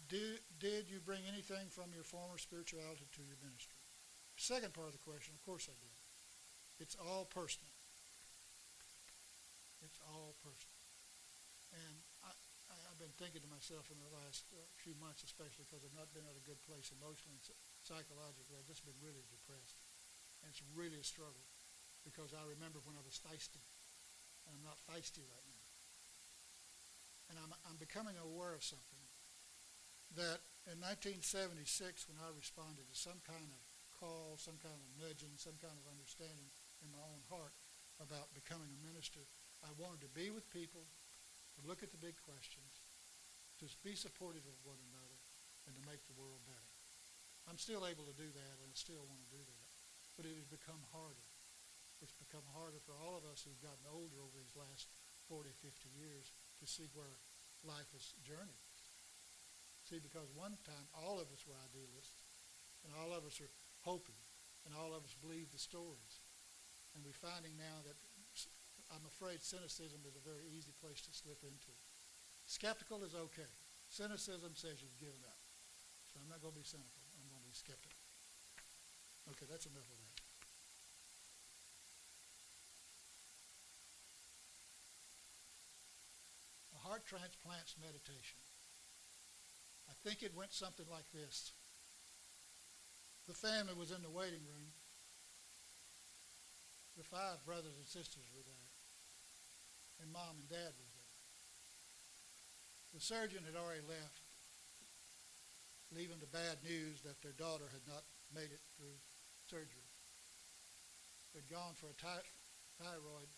Did, 0.08 0.42
did 0.58 0.90
you 0.90 0.98
bring 1.00 1.22
anything 1.28 1.70
from 1.70 1.94
your 1.94 2.04
former 2.04 2.38
spirituality 2.38 3.06
to 3.06 3.22
your 3.22 3.38
ministry? 3.42 3.78
Second 4.36 4.74
part 4.74 4.90
of 4.90 4.96
the 4.96 5.04
question, 5.04 5.36
of 5.36 5.42
course 5.44 5.68
I 5.68 5.76
did. 5.78 5.96
It's 6.80 6.96
all 6.98 7.28
personal. 7.28 7.70
It's 9.84 10.00
all 10.02 10.34
personal. 10.42 10.82
And 11.74 11.96
I, 12.26 12.32
I, 12.70 12.76
have 12.90 12.98
been 13.00 13.14
thinking 13.16 13.42
to 13.42 13.50
myself 13.50 13.88
in 13.90 13.98
the 14.02 14.12
last 14.12 14.50
uh, 14.52 14.60
few 14.78 14.94
months, 14.98 15.22
especially 15.22 15.64
because 15.68 15.84
I've 15.84 15.96
not 15.96 16.10
been 16.10 16.26
at 16.26 16.38
a 16.38 16.44
good 16.44 16.60
place 16.66 16.90
emotionally 16.92 17.38
and 17.38 17.44
psychologically. 17.82 18.58
I've 18.58 18.68
just 18.68 18.84
been 18.86 18.98
really 19.02 19.22
depressed. 19.30 19.78
And 20.42 20.50
it's 20.50 20.62
really 20.74 20.98
a 20.98 21.06
struggle 21.06 21.46
because 22.02 22.34
I 22.34 22.42
remember 22.46 22.82
when 22.82 22.98
I 22.98 23.04
was 23.06 23.18
feisty. 23.18 23.62
And 24.46 24.58
I'm 24.58 24.66
not 24.66 24.78
feisty 24.86 25.22
right 25.22 25.46
now. 25.46 25.66
And 27.30 27.34
I'm, 27.38 27.52
I'm 27.64 27.78
becoming 27.78 28.18
aware 28.18 28.58
of 28.58 28.66
something 28.66 29.01
that 30.16 30.44
in 30.68 30.78
1976, 30.78 32.06
when 32.06 32.20
I 32.20 32.30
responded 32.36 32.86
to 32.86 32.96
some 32.96 33.18
kind 33.24 33.48
of 33.48 33.60
call, 33.98 34.38
some 34.38 34.58
kind 34.60 34.76
of 34.76 34.88
nudging, 34.98 35.34
some 35.38 35.56
kind 35.58 35.74
of 35.74 35.84
understanding 35.90 36.50
in 36.82 36.88
my 36.90 37.02
own 37.02 37.22
heart 37.30 37.54
about 38.02 38.34
becoming 38.34 38.70
a 38.70 38.86
minister, 38.86 39.22
I 39.62 39.70
wanted 39.78 40.02
to 40.02 40.10
be 40.10 40.30
with 40.34 40.46
people, 40.50 40.82
to 41.58 41.68
look 41.68 41.84
at 41.84 41.92
the 41.92 42.00
big 42.00 42.16
questions, 42.24 42.72
to 43.60 43.68
be 43.86 43.94
supportive 43.94 44.42
of 44.42 44.56
one 44.66 44.80
another, 44.90 45.18
and 45.68 45.76
to 45.78 45.82
make 45.86 46.02
the 46.08 46.18
world 46.18 46.42
better. 46.48 46.72
I'm 47.46 47.60
still 47.60 47.86
able 47.86 48.06
to 48.06 48.16
do 48.18 48.26
that, 48.26 48.54
and 48.62 48.70
I 48.70 48.74
still 48.74 49.02
want 49.06 49.22
to 49.22 49.36
do 49.36 49.42
that. 49.42 49.66
But 50.18 50.26
it 50.26 50.34
has 50.38 50.48
become 50.50 50.82
harder. 50.90 51.26
It's 52.02 52.14
become 52.18 52.44
harder 52.50 52.82
for 52.82 52.98
all 52.98 53.14
of 53.14 53.22
us 53.30 53.46
who've 53.46 53.62
gotten 53.62 53.86
older 53.86 54.18
over 54.18 54.34
these 54.34 54.58
last 54.58 54.90
40, 55.30 55.54
50 55.62 55.86
years 55.94 56.34
to 56.58 56.66
see 56.66 56.90
where 56.98 57.14
life 57.62 57.86
has 57.94 58.14
journeyed. 58.26 58.71
See, 59.88 59.98
because 59.98 60.30
one 60.32 60.56
time 60.64 60.86
all 60.94 61.18
of 61.18 61.28
us 61.34 61.44
were 61.44 61.58
idealists, 61.58 62.22
and 62.86 62.94
all 62.96 63.12
of 63.12 63.26
us 63.26 63.38
are 63.42 63.50
hoping, 63.82 64.18
and 64.64 64.74
all 64.74 64.94
of 64.94 65.04
us 65.04 65.14
believe 65.18 65.50
the 65.50 65.60
stories. 65.60 66.22
And 66.94 67.04
we're 67.04 67.18
finding 67.18 67.56
now 67.58 67.82
that 67.84 67.98
I'm 68.92 69.04
afraid 69.08 69.40
cynicism 69.40 70.04
is 70.04 70.16
a 70.16 70.24
very 70.24 70.44
easy 70.52 70.72
place 70.76 71.00
to 71.08 71.12
slip 71.16 71.40
into. 71.40 71.72
Skeptical 72.44 73.00
is 73.02 73.16
okay. 73.16 73.48
Cynicism 73.88 74.52
says 74.52 74.84
you've 74.84 75.00
given 75.00 75.20
up. 75.24 75.40
So 76.12 76.20
I'm 76.20 76.28
not 76.28 76.44
going 76.44 76.52
to 76.52 76.60
be 76.60 76.68
cynical. 76.68 77.00
I'm 77.16 77.24
going 77.32 77.40
to 77.40 77.48
be 77.48 77.56
skeptical. 77.56 77.96
Okay, 79.32 79.48
that's 79.48 79.64
enough 79.64 79.88
of 79.88 79.96
that. 79.96 80.16
A 86.76 86.78
heart 86.84 87.08
transplant's 87.08 87.80
meditation. 87.80 88.36
I 89.92 90.08
think 90.08 90.24
it 90.24 90.32
went 90.32 90.56
something 90.56 90.88
like 90.88 91.04
this. 91.12 91.52
The 93.28 93.36
family 93.36 93.76
was 93.76 93.92
in 93.92 94.00
the 94.00 94.08
waiting 94.08 94.40
room. 94.40 94.72
The 96.96 97.04
five 97.04 97.44
brothers 97.44 97.76
and 97.76 97.84
sisters 97.84 98.24
were 98.32 98.40
there. 98.40 98.68
And 100.00 100.08
mom 100.08 100.40
and 100.40 100.48
dad 100.48 100.72
were 100.72 100.92
there. 100.96 101.12
The 102.96 103.04
surgeon 103.04 103.44
had 103.44 103.60
already 103.60 103.84
left, 103.84 104.16
leaving 105.92 106.24
the 106.24 106.32
bad 106.32 106.64
news 106.64 107.04
that 107.04 107.20
their 107.20 107.36
daughter 107.36 107.68
had 107.68 107.84
not 107.84 108.08
made 108.32 108.48
it 108.48 108.64
through 108.80 108.96
surgery. 109.44 109.88
They'd 111.36 111.52
gone 111.52 111.76
for 111.76 111.92
a 111.92 111.96
ty- 112.00 112.32
thyroid 112.80 113.28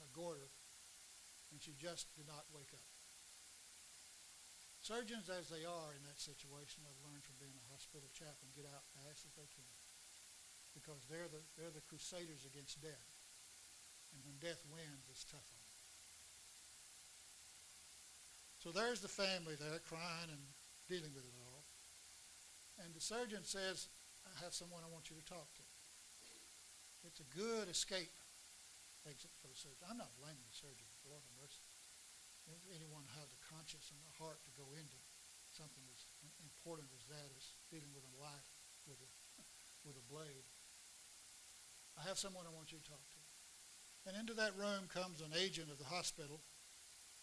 a 0.00 0.08
goiter, 0.16 0.48
and 1.52 1.60
she 1.60 1.76
just 1.76 2.08
did 2.16 2.26
not 2.26 2.48
wake 2.56 2.72
up. 2.72 2.95
Surgeons, 4.86 5.26
as 5.26 5.50
they 5.50 5.66
are 5.66 5.90
in 5.98 6.02
that 6.06 6.22
situation, 6.22 6.86
have 6.86 7.02
learned 7.02 7.26
from 7.26 7.34
being 7.42 7.58
a 7.58 7.70
hospital 7.74 8.06
chaplain, 8.14 8.54
get 8.54 8.70
out 8.70 8.86
fast 8.94 9.26
as 9.26 9.34
they 9.34 9.50
can. 9.50 9.66
Because 10.78 11.02
they're 11.10 11.26
the, 11.26 11.42
they're 11.58 11.74
the 11.74 11.82
crusaders 11.90 12.46
against 12.46 12.78
death. 12.78 13.10
And 14.14 14.22
when 14.22 14.38
death 14.38 14.62
wins, 14.70 15.02
it's 15.10 15.26
tough 15.26 15.42
on 15.42 15.58
them. 15.58 15.82
So 18.62 18.70
there's 18.70 19.02
the 19.02 19.10
family 19.10 19.58
there 19.58 19.82
crying 19.90 20.30
and 20.30 20.44
dealing 20.86 21.10
with 21.18 21.26
it 21.26 21.34
all. 21.42 21.66
And 22.86 22.94
the 22.94 23.02
surgeon 23.02 23.42
says, 23.42 23.90
I 24.22 24.38
have 24.46 24.54
someone 24.54 24.86
I 24.86 24.90
want 24.94 25.10
you 25.10 25.18
to 25.18 25.26
talk 25.26 25.50
to. 25.50 25.66
It's 27.10 27.18
a 27.18 27.26
good 27.34 27.66
escape 27.66 28.14
exit 29.02 29.34
for 29.42 29.50
the 29.50 29.58
surgeon. 29.58 29.82
I'm 29.90 29.98
not 29.98 30.14
blaming 30.14 30.46
the 30.46 30.54
surgeon. 30.54 30.86
Lord 31.10 31.26
have 31.26 31.42
mercy 31.42 31.65
anyone 32.74 33.04
have 33.18 33.28
the 33.28 33.42
conscience 33.50 33.90
and 33.90 34.00
the 34.06 34.16
heart 34.22 34.38
to 34.46 34.52
go 34.54 34.66
into 34.78 34.98
something 35.50 35.82
as 35.90 36.04
important 36.44 36.92
as 36.94 37.04
that 37.10 37.30
as 37.34 37.56
dealing 37.72 37.90
with 37.96 38.04
a 38.04 38.14
life 38.20 38.48
with 38.86 39.00
a, 39.00 39.10
with 39.86 39.96
a 39.98 40.06
blade. 40.06 40.46
I 41.96 42.06
have 42.06 42.20
someone 42.20 42.44
I 42.44 42.52
want 42.54 42.70
you 42.70 42.78
to 42.78 42.88
talk 42.88 43.02
to. 43.02 43.22
And 44.06 44.14
into 44.14 44.34
that 44.38 44.54
room 44.54 44.86
comes 44.86 45.18
an 45.18 45.34
agent 45.34 45.72
of 45.72 45.82
the 45.82 45.90
hospital. 45.90 46.38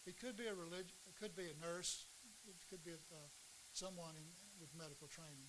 It 0.03 0.19
could 0.19 0.35
be 0.35 0.51
a 0.51 0.55
religion, 0.55 0.91
it 1.07 1.15
could 1.15 1.31
be 1.31 1.47
a 1.47 1.55
nurse, 1.63 2.03
it 2.43 2.59
could 2.67 2.83
be 2.83 2.91
a, 2.91 2.99
uh, 3.13 3.31
someone 3.71 4.19
in, 4.19 4.27
with 4.59 4.75
medical 4.75 5.07
training. 5.07 5.47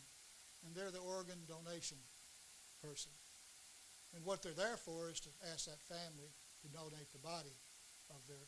And 0.62 0.70
they're 0.76 0.94
the 0.94 1.02
organ 1.02 1.42
donation 1.50 1.98
person. 2.78 3.10
And 4.14 4.22
what 4.22 4.46
they're 4.46 4.54
there 4.54 4.78
for 4.78 5.10
is 5.10 5.18
to 5.26 5.30
ask 5.50 5.66
that 5.66 5.82
family 5.82 6.30
to 6.62 6.68
donate 6.70 7.10
the 7.10 7.18
body 7.18 7.58
of 8.14 8.22
their 8.30 8.46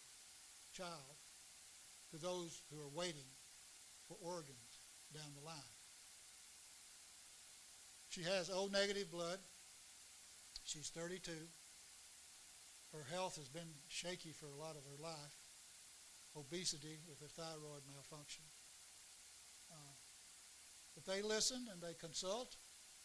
child 0.76 1.16
to 2.10 2.18
those 2.18 2.62
who 2.70 2.78
are 2.78 2.92
waiting 2.92 3.30
for 4.06 4.16
organs 4.20 4.80
down 5.14 5.32
the 5.34 5.44
line. 5.44 5.74
She 8.10 8.22
has 8.22 8.50
O 8.50 8.68
negative 8.68 9.10
blood. 9.10 9.38
She's 10.64 10.88
32. 10.90 11.32
Her 12.92 13.04
health 13.12 13.36
has 13.36 13.48
been 13.48 13.68
shaky 13.88 14.32
for 14.32 14.46
a 14.46 14.60
lot 14.60 14.76
of 14.76 14.84
her 14.84 15.02
life. 15.02 15.36
Obesity 16.36 17.00
with 17.08 17.20
her 17.20 17.32
thyroid 17.32 17.82
malfunction. 17.88 18.44
Uh, 19.70 19.96
but 20.94 21.04
they 21.04 21.22
listen 21.22 21.64
and 21.72 21.80
they 21.80 21.94
consult 21.94 22.56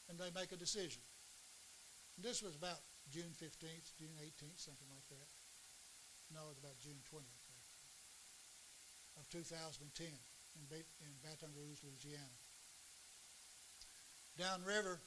and 0.09 0.19
they 0.19 0.31
make 0.35 0.51
a 0.51 0.59
decision. 0.59 1.01
And 2.17 2.25
this 2.25 2.43
was 2.43 2.55
about 2.55 2.79
June 3.09 3.31
15th, 3.41 3.95
June 3.97 4.15
18th, 4.19 4.59
something 4.59 4.87
like 4.91 5.07
that. 5.09 5.29
No, 6.33 6.51
it 6.51 6.55
was 6.55 6.59
about 6.59 6.79
June 6.79 6.99
20th 7.11 7.40
of 9.19 9.27
2010 9.29 10.07
in, 10.07 10.63
in 10.71 11.11
Baton 11.23 11.51
Rouge, 11.55 11.79
Louisiana. 11.83 12.37
Downriver 14.37 14.99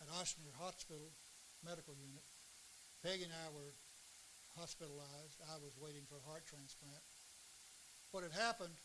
at 0.00 0.08
Ochsner 0.16 0.52
Hospital 0.60 1.12
Medical 1.64 1.94
Unit, 1.96 2.24
Peggy 3.02 3.24
and 3.24 3.32
I 3.32 3.48
were 3.52 3.72
hospitalized. 4.56 5.36
I 5.52 5.60
was 5.60 5.76
waiting 5.76 6.04
for 6.08 6.16
a 6.16 6.24
heart 6.24 6.48
transplant. 6.48 7.04
What 8.10 8.24
had 8.24 8.32
happened 8.32 8.76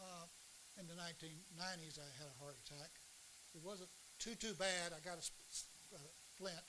uh, 0.00 0.26
in 0.80 0.88
the 0.88 0.96
1990s, 0.96 2.00
I 2.00 2.08
had 2.16 2.28
a 2.28 2.36
heart 2.40 2.56
attack. 2.64 2.90
It 3.54 3.62
wasn't 3.62 3.90
too, 4.18 4.34
too 4.34 4.56
bad. 4.56 4.96
I 4.96 5.00
got 5.04 5.20
a 5.20 5.24
splint, 5.24 6.66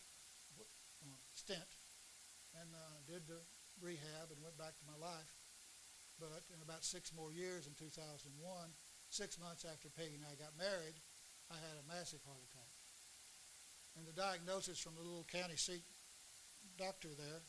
uh, 0.60 1.20
stent, 1.34 1.72
and 2.60 2.70
uh, 2.76 2.96
did 3.08 3.24
the 3.28 3.40
rehab 3.82 4.30
and 4.30 4.40
went 4.44 4.58
back 4.58 4.76
to 4.76 4.86
my 4.86 5.00
life. 5.00 5.45
But 6.20 6.48
in 6.56 6.62
about 6.64 6.84
six 6.84 7.12
more 7.12 7.32
years 7.32 7.68
in 7.68 7.76
2001, 7.76 8.24
six 9.10 9.40
months 9.40 9.66
after 9.68 9.92
Peggy 9.94 10.16
and 10.16 10.28
I 10.28 10.36
got 10.40 10.56
married, 10.56 10.96
I 11.52 11.60
had 11.60 11.76
a 11.76 11.86
massive 11.92 12.24
heart 12.24 12.42
attack. 12.52 12.72
And 14.00 14.08
the 14.08 14.16
diagnosis 14.16 14.80
from 14.80 14.96
the 14.96 15.04
little 15.04 15.28
county 15.28 15.56
seat 15.56 15.84
doctor 16.78 17.12
there 17.16 17.44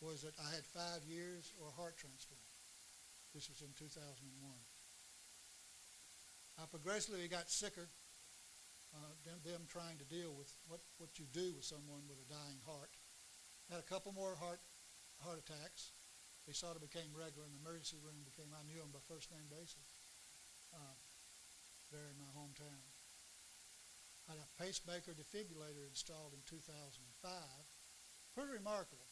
was 0.00 0.22
that 0.22 0.36
I 0.40 0.48
had 0.52 0.64
five 0.64 1.04
years 1.08 1.52
or 1.60 1.68
a 1.68 1.76
heart 1.76 1.96
transplant. 1.96 2.44
This 3.34 3.48
was 3.48 3.60
in 3.60 3.72
2001. 3.76 4.20
I 6.60 6.64
progressively 6.70 7.26
got 7.26 7.50
sicker, 7.50 7.88
uh, 8.94 9.12
them, 9.26 9.42
them 9.42 9.66
trying 9.66 9.98
to 9.98 10.06
deal 10.06 10.30
with 10.38 10.52
what, 10.68 10.80
what 10.98 11.10
you 11.18 11.26
do 11.34 11.52
with 11.56 11.64
someone 11.64 12.06
with 12.06 12.22
a 12.22 12.28
dying 12.30 12.62
heart. 12.62 12.94
Had 13.70 13.80
a 13.80 13.88
couple 13.90 14.12
more 14.12 14.36
heart, 14.38 14.60
heart 15.24 15.42
attacks. 15.42 15.90
They 16.44 16.52
sort 16.52 16.76
of 16.76 16.84
became 16.84 17.08
regular 17.16 17.48
in 17.48 17.56
the 17.56 17.62
emergency 17.64 17.96
room, 18.04 18.20
became, 18.28 18.52
I 18.52 18.64
knew 18.68 18.76
them 18.76 18.92
by 18.92 19.00
first 19.08 19.32
name 19.32 19.48
basis 19.48 19.88
uh, 20.76 20.96
there 21.88 22.04
in 22.12 22.20
my 22.20 22.28
hometown. 22.36 22.84
I 24.28 24.36
had 24.36 24.40
a 24.40 24.56
pacemaker 24.60 25.16
defibrillator 25.16 25.88
installed 25.88 26.36
in 26.36 26.44
2005. 26.48 27.00
Pretty 28.36 28.52
remarkable. 28.56 29.08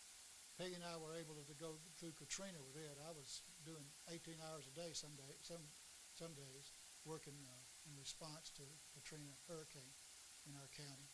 Peggy 0.60 0.76
and 0.76 0.84
I 0.84 1.00
were 1.00 1.16
able 1.16 1.36
to 1.40 1.56
go 1.56 1.80
through 1.96 2.16
Katrina 2.20 2.60
with 2.60 2.76
Ed. 2.76 3.00
I 3.00 3.12
was 3.16 3.40
doing 3.64 3.84
18 4.12 4.36
hours 4.44 4.68
a 4.68 4.74
day 4.76 4.92
some 4.92 5.16
day, 5.16 5.32
some 5.40 5.64
some 6.12 6.36
days, 6.36 6.76
working 7.08 7.36
uh, 7.48 7.88
in 7.88 7.96
response 7.96 8.52
to 8.60 8.64
Katrina 8.92 9.32
hurricane 9.48 9.96
in 10.44 10.52
our 10.60 10.68
county. 10.76 11.08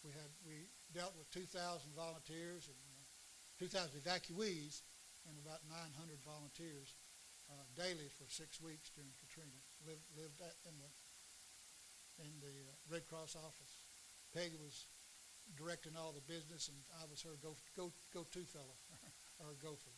We 0.00 0.16
had 0.16 0.32
we 0.48 0.64
dealt 0.96 1.12
with 1.16 1.28
2,000 1.28 1.52
volunteers 1.92 2.72
and 2.72 2.80
uh, 2.80 3.04
2,000 3.60 4.00
evacuees 4.00 4.80
and 5.30 5.38
about 5.38 5.62
900 5.70 6.18
volunteers 6.26 6.98
uh, 7.46 7.62
daily 7.78 8.10
for 8.18 8.26
six 8.26 8.58
weeks 8.58 8.90
during 8.90 9.14
Katrina. 9.22 9.54
Lived 9.86 10.06
lived 10.18 10.42
at, 10.42 10.58
in 10.66 10.74
the 10.82 10.90
in 12.26 12.32
the 12.42 12.56
uh, 12.66 12.74
Red 12.90 13.06
Cross 13.06 13.38
office. 13.38 13.78
Peggy 14.34 14.58
was 14.58 14.90
directing 15.54 15.94
all 15.94 16.10
the 16.10 16.26
business, 16.26 16.68
and 16.68 16.78
I 16.98 17.06
was 17.06 17.22
her 17.22 17.38
go 17.38 17.54
go 17.78 17.94
go 18.12 18.26
to 18.26 18.42
fellow 18.46 18.78
or 19.42 19.54
gopher. 19.62 19.94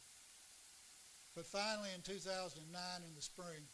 But 1.32 1.48
finally, 1.48 1.88
in 1.96 2.04
2009, 2.04 2.60
in 2.60 3.14
the 3.16 3.24
spring, 3.24 3.64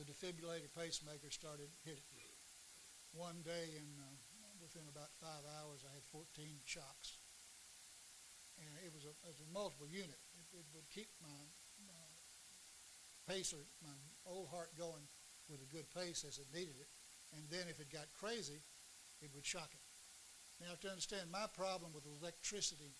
the 0.00 0.08
defibrillator 0.08 0.72
pacemaker 0.72 1.28
started 1.28 1.68
hitting. 1.84 2.08
One 3.12 3.44
day, 3.44 3.76
in 3.76 3.88
uh, 4.00 4.16
within 4.60 4.88
about 4.88 5.12
five 5.20 5.44
hours, 5.60 5.84
I 5.84 5.92
had 5.92 6.04
14 6.08 6.24
shocks, 6.64 7.20
and 8.58 8.70
it 8.82 8.90
was 8.90 9.06
a, 9.06 9.12
it 9.26 9.32
was 9.32 9.42
a 9.42 9.50
multiple 9.54 9.88
unit. 9.88 10.18
It, 10.34 10.62
it 10.62 10.66
would 10.74 10.88
keep 10.90 11.08
my 11.22 11.42
uh, 11.86 12.12
pacer, 13.26 13.62
my 13.82 13.94
old 14.26 14.48
heart 14.50 14.74
going 14.76 15.04
with 15.48 15.62
a 15.62 15.68
good 15.70 15.88
pace 15.94 16.24
as 16.26 16.38
it 16.38 16.48
needed 16.52 16.76
it, 16.76 16.90
and 17.36 17.44
then 17.48 17.70
if 17.70 17.80
it 17.80 17.88
got 17.92 18.08
crazy, 18.16 18.60
it 19.22 19.30
would 19.34 19.46
shock 19.46 19.70
it. 19.72 19.84
Now, 20.58 20.74
to 20.74 20.88
understand, 20.90 21.30
my 21.30 21.46
problem 21.54 21.94
with 21.94 22.02
electricity, 22.06 22.90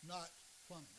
not 0.00 0.32
plumbing. 0.66 0.96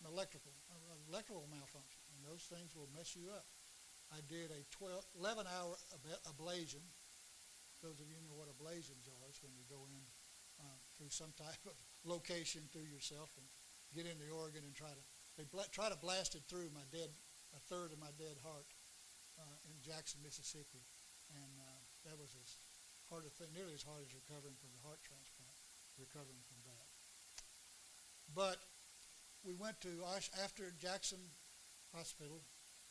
An 0.00 0.08
electrical, 0.08 0.52
uh, 0.72 0.96
electrical 1.08 1.44
malfunction, 1.52 2.00
and 2.16 2.20
those 2.24 2.48
things 2.48 2.72
will 2.72 2.88
mess 2.96 3.12
you 3.12 3.28
up. 3.28 3.44
I 4.12 4.20
did 4.28 4.52
a 4.52 4.64
12, 4.76 5.04
11 5.20 5.44
hour 5.48 5.76
ablation. 6.28 6.84
Those 7.80 8.00
of 8.00 8.08
you 8.08 8.20
know 8.24 8.36
what 8.36 8.48
ablations 8.48 9.08
are. 9.08 9.22
It's 9.28 9.40
when 9.40 9.52
you 9.56 9.64
go 9.68 9.84
in 9.88 10.00
through 10.96 11.10
some 11.10 11.32
type 11.36 11.62
of 11.66 11.76
location 12.04 12.62
through 12.70 12.88
yourself 12.88 13.30
and 13.36 13.46
get 13.94 14.10
in 14.10 14.18
the 14.18 14.30
organ 14.30 14.62
and 14.66 14.74
try 14.74 14.90
to, 14.90 15.02
they 15.36 15.46
bla- 15.48 15.70
try 15.70 15.88
to 15.88 15.98
blast 15.98 16.34
it 16.34 16.42
through 16.46 16.70
my 16.74 16.84
dead, 16.90 17.10
a 17.54 17.60
third 17.70 17.92
of 17.92 17.98
my 17.98 18.12
dead 18.18 18.38
heart 18.42 18.68
uh, 19.38 19.56
in 19.70 19.76
Jackson, 19.82 20.20
Mississippi. 20.22 20.82
And 21.34 21.54
uh, 21.58 21.80
that 22.06 22.16
was 22.20 22.34
as 22.38 22.58
hard 23.08 23.26
a 23.26 23.32
thing, 23.32 23.50
nearly 23.54 23.74
as 23.74 23.82
hard 23.82 24.04
as 24.04 24.12
recovering 24.14 24.54
from 24.60 24.70
the 24.74 24.82
heart 24.84 25.00
transplant, 25.02 25.56
recovering 25.98 26.42
from 26.46 26.60
that. 26.68 26.88
But 28.34 28.58
we 29.44 29.54
went 29.54 29.80
to, 29.84 30.02
after 30.42 30.72
Jackson 30.80 31.20
Hospital, 31.94 32.42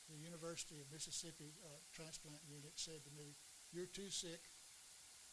the 0.07 0.19
University 0.19 0.79
of 0.79 0.87
Mississippi 0.91 1.55
uh, 1.63 1.79
transplant 1.91 2.39
unit 2.47 2.75
said 2.75 3.03
to 3.03 3.11
me, 3.15 3.35
you're 3.73 3.89
too 3.89 4.09
sick. 4.13 4.52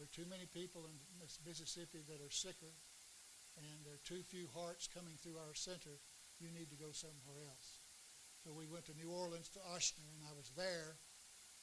There 0.00 0.09
are 0.09 0.16
too 0.16 0.33
many 0.33 0.49
people 0.49 0.88
in 0.88 0.97
Mississippi 1.21 2.00
that 2.09 2.25
are 2.25 2.33
sicker, 2.33 2.73
and 3.61 3.85
there 3.85 4.00
are 4.00 4.09
too 4.09 4.25
few 4.25 4.49
hearts 4.57 4.88
coming 4.88 5.12
through 5.21 5.37
our 5.37 5.52
center. 5.52 6.00
You 6.40 6.49
need 6.57 6.73
to 6.73 6.80
go 6.80 6.88
somewhere 6.88 7.45
else. 7.45 7.85
So 8.40 8.49
we 8.57 8.64
went 8.64 8.88
to 8.88 8.97
New 8.97 9.12
Orleans 9.12 9.52
to 9.52 9.61
Ochsner, 9.76 10.09
and 10.16 10.25
I 10.25 10.33
was 10.33 10.57
there 10.57 10.97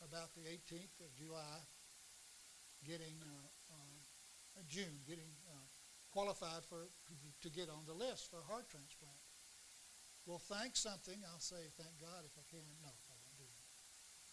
about 0.06 0.38
the 0.38 0.46
18th 0.46 1.01
of 1.01 1.10
July, 1.17 1.58
getting 2.86 3.17
uh, 3.25 3.74
uh, 3.74 4.62
June, 4.70 5.01
getting 5.10 5.34
uh, 5.50 5.65
qualified 6.13 6.62
for 6.70 6.86
to 7.41 7.50
get 7.50 7.74
on 7.74 7.89
the 7.89 7.98
list 7.98 8.29
for 8.29 8.38
a 8.38 8.46
heart 8.46 8.70
transplant. 8.70 9.17
Well, 10.29 10.38
thank 10.38 10.77
something. 10.77 11.17
I'll 11.25 11.41
say 11.41 11.74
thank 11.74 11.98
God 11.98 12.22
if 12.22 12.38
I 12.38 12.46
can. 12.53 12.70
No, 12.86 12.94
I 12.94 13.13
won't 13.17 13.34
do 13.34 13.50
that. 13.50 13.65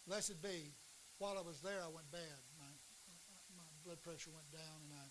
Blessed 0.04 0.44
be. 0.44 0.76
While 1.16 1.40
I 1.40 1.44
was 1.46 1.64
there, 1.64 1.80
I 1.80 1.88
went 1.88 2.12
bad. 2.12 2.44
My 2.60 2.68
blood 3.84 4.00
pressure 4.00 4.32
went 4.32 4.48
down, 4.50 4.76
and 4.88 4.92
I 4.96 5.06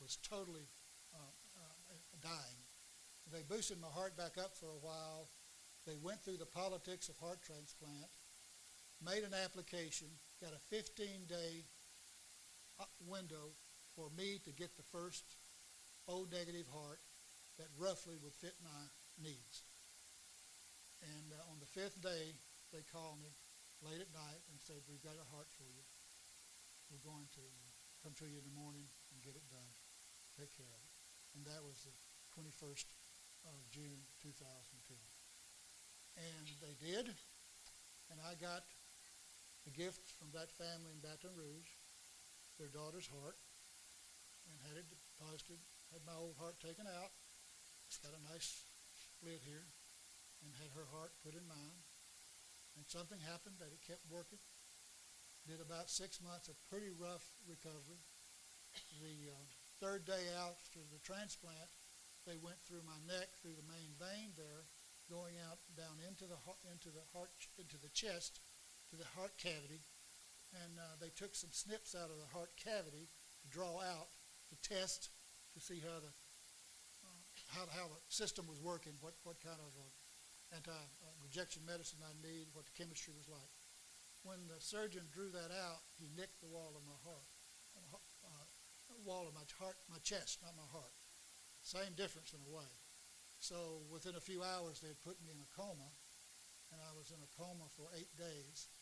was 0.00 0.20
totally 0.20 0.68
uh, 1.16 1.32
uh, 1.56 1.96
dying. 2.20 2.60
They 3.32 3.40
boosted 3.48 3.80
my 3.80 3.88
heart 3.88 4.16
back 4.16 4.36
up 4.36 4.52
for 4.52 4.68
a 4.68 4.80
while. 4.84 5.32
They 5.88 5.96
went 5.96 6.20
through 6.20 6.36
the 6.36 6.48
politics 6.48 7.08
of 7.08 7.16
heart 7.16 7.40
transplant, 7.40 8.12
made 9.00 9.24
an 9.24 9.32
application, 9.32 10.08
got 10.40 10.52
a 10.52 10.60
15-day 10.68 11.64
uh, 12.80 12.84
window 13.08 13.56
for 13.96 14.12
me 14.16 14.36
to 14.44 14.52
get 14.52 14.76
the 14.76 14.84
first 14.84 15.24
O 16.08 16.28
negative 16.28 16.68
heart 16.68 17.00
that 17.56 17.72
roughly 17.80 18.20
would 18.20 18.34
fit 18.36 18.54
my 18.60 18.84
needs. 19.16 19.64
And 21.00 21.32
uh, 21.32 21.52
on 21.52 21.56
the 21.60 21.68
fifth 21.68 22.02
day, 22.04 22.36
they 22.72 22.84
called 22.92 23.20
me 23.24 23.32
late 23.80 24.00
at 24.00 24.12
night 24.12 24.40
and 24.52 24.60
said, 24.60 24.84
we've 24.88 25.04
got 25.04 25.16
a 25.16 25.28
heart 25.32 25.48
for 25.56 25.64
you. 25.64 25.84
We're 26.92 27.04
going 27.04 27.28
to 27.40 27.44
come 28.04 28.12
to 28.20 28.28
you 28.28 28.36
in 28.36 28.44
the 28.44 28.52
morning 28.60 28.84
and 28.84 29.16
get 29.24 29.32
it 29.32 29.48
done. 29.48 29.72
Take 30.36 30.52
care 30.52 30.68
of 30.68 30.80
it. 30.84 30.92
And 31.32 31.48
that 31.48 31.64
was 31.64 31.88
the 31.88 31.96
21st 32.36 32.84
of 33.48 33.56
June 33.72 33.96
2002. 34.20 34.92
And 36.20 36.46
they 36.60 36.76
did. 36.84 37.08
And 38.12 38.20
I 38.20 38.36
got 38.36 38.68
the 39.64 39.72
gift 39.72 40.04
from 40.20 40.28
that 40.36 40.52
family 40.52 40.92
in 40.92 41.00
Baton 41.00 41.32
Rouge, 41.32 41.72
their 42.60 42.68
daughter's 42.68 43.08
heart, 43.08 43.40
and 44.52 44.56
had 44.68 44.76
it 44.76 44.84
deposited, 44.92 45.56
had 45.88 46.04
my 46.04 46.12
old 46.20 46.36
heart 46.36 46.60
taken 46.60 46.84
out. 46.84 47.08
It's 47.88 47.96
got 48.04 48.12
a 48.12 48.20
nice 48.28 48.68
lid 49.24 49.40
here 49.48 49.64
and 50.44 50.52
had 50.60 50.68
her 50.76 50.84
heart 50.92 51.16
put 51.24 51.32
in 51.32 51.48
mine. 51.48 51.80
And 52.76 52.84
something 52.84 53.16
happened 53.24 53.56
that 53.64 53.72
it 53.72 53.80
kept 53.80 54.04
working. 54.12 54.42
Did 55.44 55.60
about 55.60 55.92
six 55.92 56.24
months 56.24 56.48
of 56.48 56.56
pretty 56.72 56.88
rough 56.88 57.28
recovery. 57.44 58.00
The 59.04 59.28
uh, 59.28 59.44
third 59.76 60.08
day 60.08 60.24
after 60.40 60.80
the 60.88 60.96
transplant, 61.04 61.68
they 62.24 62.40
went 62.40 62.56
through 62.64 62.80
my 62.88 62.96
neck, 63.04 63.28
through 63.38 63.52
the 63.52 63.68
main 63.68 63.92
vein 64.00 64.32
there, 64.40 64.64
going 65.04 65.36
out 65.44 65.60
down 65.76 66.00
into 66.00 66.24
the 66.24 66.40
into 66.72 66.88
the 66.88 67.04
heart 67.12 67.28
into 67.60 67.76
the 67.76 67.92
chest, 67.92 68.40
to 68.88 68.96
the 68.96 69.04
heart 69.12 69.36
cavity, 69.36 69.84
and 70.64 70.80
uh, 70.80 70.96
they 70.96 71.12
took 71.12 71.36
some 71.36 71.52
snips 71.52 71.92
out 71.92 72.08
of 72.08 72.16
the 72.16 72.32
heart 72.32 72.56
cavity 72.56 73.12
to 73.44 73.46
draw 73.52 73.84
out 73.84 74.08
to 74.48 74.56
test 74.64 75.12
to 75.52 75.60
see 75.60 75.76
how 75.84 76.00
the 76.00 76.12
uh, 77.04 77.20
how, 77.52 77.68
how 77.68 77.86
the 77.92 78.00
system 78.08 78.48
was 78.48 78.64
working, 78.64 78.96
what 79.04 79.12
what 79.28 79.36
kind 79.44 79.60
of 79.60 79.72
uh, 79.76 80.56
anti-rejection 80.56 81.60
medicine 81.68 82.00
I 82.00 82.16
need, 82.24 82.48
what 82.56 82.64
the 82.64 82.72
chemistry 82.72 83.12
was 83.12 83.28
like. 83.28 83.52
When 84.24 84.48
the 84.48 84.56
surgeon 84.56 85.04
drew 85.12 85.28
that 85.36 85.52
out, 85.52 85.84
he 86.00 86.08
nicked 86.16 86.40
the 86.40 86.48
wall 86.48 86.72
of 86.72 86.84
my 86.88 86.96
heart, 87.04 87.28
uh, 87.76 88.48
wall 89.04 89.28
of 89.28 89.36
my 89.36 89.44
heart, 89.60 89.76
my 89.92 90.00
chest, 90.00 90.40
not 90.40 90.56
my 90.56 90.64
heart. 90.72 90.96
Same 91.60 91.92
difference 91.92 92.32
in 92.32 92.40
a 92.40 92.48
way. 92.48 92.72
So 93.36 93.84
within 93.92 94.16
a 94.16 94.24
few 94.24 94.40
hours, 94.40 94.80
they 94.80 94.88
had 94.88 95.04
put 95.04 95.20
me 95.20 95.28
in 95.28 95.36
a 95.36 95.48
coma, 95.52 95.92
and 96.72 96.80
I 96.80 96.96
was 96.96 97.12
in 97.12 97.20
a 97.20 97.30
coma 97.36 97.68
for 97.76 97.92
eight 97.92 98.08
days. 98.16 98.72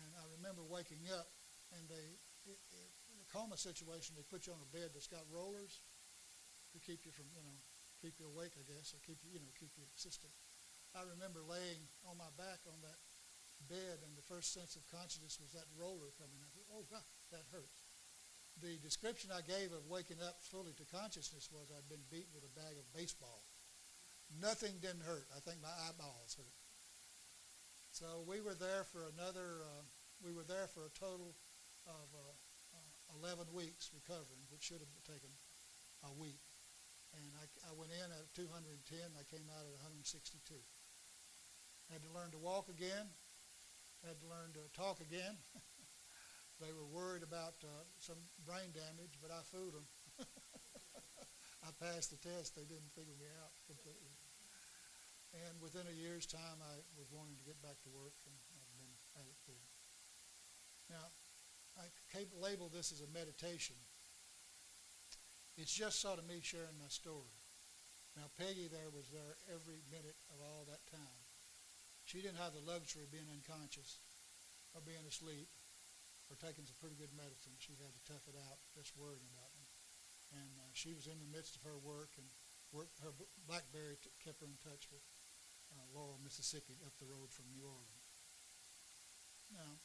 And 0.00 0.08
I 0.16 0.24
remember 0.40 0.64
waking 0.64 1.04
up, 1.12 1.28
and 1.76 1.84
they, 1.92 2.16
it, 2.48 2.56
it, 2.72 2.88
in 3.12 3.20
a 3.20 3.28
coma 3.28 3.60
situation, 3.60 4.16
they 4.16 4.24
put 4.24 4.48
you 4.48 4.56
on 4.56 4.64
a 4.64 4.70
bed 4.72 4.96
that's 4.96 5.08
got 5.08 5.28
rollers 5.28 5.84
to 6.72 6.80
keep 6.80 7.04
you 7.04 7.12
from, 7.12 7.28
you 7.36 7.44
know, 7.44 7.60
keep 8.00 8.16
you 8.16 8.24
awake, 8.24 8.56
I 8.56 8.64
guess, 8.64 8.96
or 8.96 9.04
keep 9.04 9.20
you, 9.20 9.36
you 9.36 9.40
know, 9.44 9.52
keep 9.52 9.76
you 9.76 9.84
consistent. 9.84 10.32
I 10.96 11.04
remember 11.04 11.44
laying 11.44 11.84
on 12.08 12.16
my 12.16 12.32
back 12.40 12.64
on 12.64 12.80
that 12.88 12.96
bed, 13.68 14.02
and 14.02 14.16
the 14.16 14.26
first 14.26 14.54
sense 14.54 14.76
of 14.76 14.82
consciousness 14.88 15.38
was 15.38 15.52
that 15.52 15.68
roller 15.74 16.10
coming 16.18 16.40
up. 16.42 16.52
Oh, 16.72 16.86
God, 16.90 17.04
that 17.30 17.46
hurts. 17.50 17.82
The 18.60 18.76
description 18.84 19.32
I 19.32 19.40
gave 19.40 19.72
of 19.72 19.88
waking 19.88 20.20
up 20.20 20.44
fully 20.44 20.76
to 20.76 20.84
consciousness 20.92 21.48
was 21.48 21.72
I'd 21.72 21.88
been 21.88 22.04
beaten 22.12 22.34
with 22.36 22.44
a 22.44 22.52
bag 22.52 22.76
of 22.76 22.84
baseball. 22.92 23.40
Nothing 24.40 24.76
didn't 24.80 25.04
hurt. 25.04 25.28
I 25.32 25.40
think 25.40 25.60
my 25.64 25.72
eyeballs 25.88 26.36
hurt. 26.36 26.56
So 27.92 28.24
we 28.24 28.40
were 28.40 28.56
there 28.56 28.84
for 28.88 29.08
another, 29.12 29.64
uh, 29.64 29.84
we 30.24 30.32
were 30.32 30.48
there 30.48 30.68
for 30.68 30.88
a 30.88 30.92
total 30.96 31.36
of 31.84 32.08
uh, 32.12 32.32
uh, 32.72 33.24
11 33.24 33.52
weeks 33.52 33.92
recovering, 33.92 34.40
which 34.48 34.64
should 34.64 34.80
have 34.80 34.94
taken 35.04 35.28
a 36.08 36.12
week. 36.16 36.40
And 37.12 37.28
I, 37.36 37.44
I 37.68 37.72
went 37.76 37.92
in 37.92 38.08
at 38.08 38.32
210, 38.32 38.72
I 39.12 39.24
came 39.28 39.44
out 39.52 39.68
at 39.68 39.76
162. 39.84 40.56
Had 41.92 42.00
to 42.08 42.12
learn 42.16 42.32
to 42.32 42.40
walk 42.40 42.72
again. 42.72 43.12
Had 44.02 44.18
to 44.18 44.26
learn 44.26 44.50
to 44.58 44.64
talk 44.74 44.98
again. 44.98 45.38
they 46.62 46.74
were 46.74 46.86
worried 46.90 47.22
about 47.22 47.54
uh, 47.62 47.86
some 48.02 48.18
brain 48.42 48.74
damage, 48.74 49.22
but 49.22 49.30
I 49.30 49.46
fooled 49.46 49.78
them. 49.78 49.86
I 51.66 51.70
passed 51.78 52.10
the 52.10 52.18
test. 52.18 52.58
They 52.58 52.66
didn't 52.66 52.90
figure 52.98 53.14
me 53.14 53.30
out 53.38 53.54
completely. 53.70 54.10
And 55.46 55.54
within 55.62 55.86
a 55.86 55.94
year's 55.94 56.26
time, 56.26 56.58
I 56.60 56.82
was 56.98 57.08
wanting 57.14 57.38
to 57.38 57.46
get 57.46 57.62
back 57.62 57.78
to 57.86 57.90
work, 57.94 58.18
and 58.26 58.34
I've 58.58 58.74
been 58.74 58.94
at 59.16 59.26
it 59.30 59.38
through. 59.46 59.66
Now, 60.90 61.06
I 61.78 61.88
label 62.36 62.68
this 62.68 62.92
as 62.92 63.00
a 63.00 63.10
meditation. 63.14 63.76
It's 65.56 65.72
just 65.72 66.00
sort 66.00 66.18
of 66.18 66.26
me 66.26 66.40
sharing 66.42 66.76
my 66.80 66.88
story. 66.88 67.32
Now 68.16 68.28
Peggy 68.36 68.68
there 68.68 68.92
was 68.92 69.08
there 69.08 69.36
every 69.48 69.80
minute 69.88 70.16
of 70.28 70.40
all 70.44 70.68
that 70.68 70.84
time. 70.90 71.21
She 72.06 72.20
didn't 72.20 72.42
have 72.42 72.52
the 72.52 72.64
luxury 72.66 73.06
of 73.06 73.14
being 73.14 73.28
unconscious 73.30 73.98
or 74.74 74.84
being 74.84 75.04
asleep 75.08 75.48
or 76.28 76.36
taking 76.40 76.64
some 76.64 76.76
pretty 76.80 76.96
good 76.96 77.12
medicine. 77.12 77.52
She 77.60 77.76
had 77.76 77.92
to 77.92 78.02
tough 78.08 78.24
it 78.28 78.36
out 78.36 78.58
just 78.72 78.96
worrying 78.96 79.24
about 79.32 79.52
me. 79.56 79.68
And 80.32 80.52
uh, 80.60 80.72
she 80.72 80.96
was 80.96 81.08
in 81.08 81.20
the 81.20 81.28
midst 81.28 81.60
of 81.60 81.62
her 81.68 81.76
work 81.76 82.16
and 82.16 82.24
work, 82.72 82.88
her 83.04 83.12
BlackBerry 83.44 84.00
t- 84.00 84.08
kept 84.24 84.40
her 84.40 84.48
in 84.48 84.56
touch 84.64 84.88
with 84.88 85.04
uh, 85.76 85.84
Laurel, 85.92 86.16
Mississippi, 86.24 86.80
up 86.88 86.96
the 86.96 87.08
road 87.08 87.28
from 87.28 87.52
New 87.52 87.64
Orleans. 87.64 88.16
Now, 89.52 89.76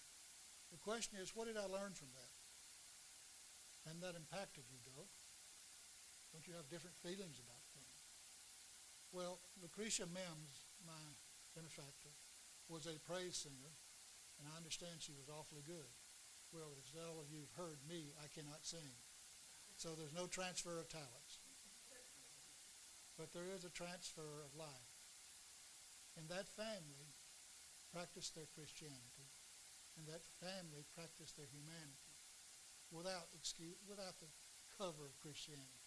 the 0.72 0.80
question 0.80 1.20
is, 1.20 1.36
what 1.36 1.52
did 1.52 1.60
I 1.60 1.68
learn 1.68 1.92
from 1.96 2.12
that? 2.16 2.34
And 3.92 4.00
that 4.04 4.16
impacted 4.16 4.68
you, 4.72 4.80
Doe. 4.88 5.08
Don't 6.32 6.48
you 6.48 6.56
have 6.56 6.72
different 6.72 6.96
feelings 7.00 7.40
about 7.40 7.64
things? 7.76 8.00
Well, 9.12 9.40
Lucretia 9.60 10.08
Mims, 10.12 10.52
my 10.84 11.04
benefactor, 11.58 12.13
was 12.70 12.86
a 12.86 13.02
praise 13.10 13.41
singer, 13.41 13.74
and 14.38 14.46
I 14.46 14.54
understand 14.62 15.02
she 15.02 15.17
was 15.17 15.26
awfully 15.34 15.65
good. 15.65 15.89
Well, 16.54 16.70
as 16.78 16.93
all 16.93 17.17
of 17.17 17.34
you 17.34 17.41
have 17.41 17.58
heard 17.58 17.82
me, 17.89 18.13
I 18.22 18.30
cannot 18.30 18.62
sing. 18.62 18.93
So 19.82 19.98
there's 19.98 20.13
no 20.13 20.30
transfer 20.30 20.78
of 20.78 20.86
talents. 20.86 21.41
But 23.17 23.34
there 23.34 23.50
is 23.50 23.65
a 23.65 23.74
transfer 23.74 24.46
of 24.46 24.54
life. 24.54 24.93
And 26.22 26.30
that 26.30 26.46
family 26.46 27.10
practiced 27.89 28.38
their 28.38 28.50
Christianity, 28.54 29.28
and 29.98 30.06
that 30.06 30.22
family 30.38 30.86
practiced 30.93 31.38
their 31.38 31.50
humanity 31.50 32.13
without 32.93 33.26
excuse, 33.34 33.78
without 33.89 34.17
the 34.22 34.30
cover 34.78 35.10
of 35.10 35.22
Christianity. 35.22 35.82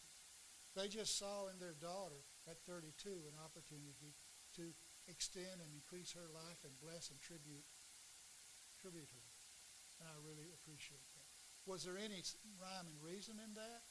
They 0.74 0.87
just 0.87 1.18
saw 1.18 1.50
in 1.50 1.59
their 1.59 1.74
daughter 1.78 2.18
at 2.46 2.62
32 2.66 3.11
an 3.11 3.38
opportunity 3.42 4.14
to 4.59 4.70
extend 5.11 5.59
and 5.59 5.70
increase 5.75 6.14
her 6.14 6.31
life 6.31 6.62
and 6.62 6.73
bless 6.79 7.11
and 7.11 7.18
tribute 7.20 7.66
tribute 8.81 9.11
her. 9.12 9.27
And 10.01 10.09
I 10.09 10.16
really 10.25 10.49
appreciate 10.57 11.05
that. 11.18 11.29
Was 11.68 11.85
there 11.85 12.01
any 12.01 12.25
rhyme 12.57 12.88
and 12.88 12.96
reason 13.05 13.37
in 13.37 13.53
that? 13.61 13.85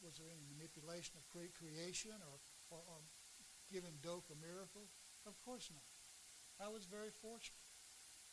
Was 0.00 0.16
there 0.16 0.32
any 0.32 0.48
manipulation 0.48 1.20
of 1.20 1.28
cre- 1.28 1.52
creation 1.52 2.16
or, 2.24 2.40
or, 2.72 2.80
or 2.80 2.98
giving 3.68 4.00
Doak 4.00 4.32
a 4.32 4.38
miracle? 4.40 4.88
Of 5.28 5.36
course 5.44 5.68
not. 5.68 5.84
I 6.56 6.72
was 6.72 6.88
very 6.88 7.12
fortunate. 7.12 7.68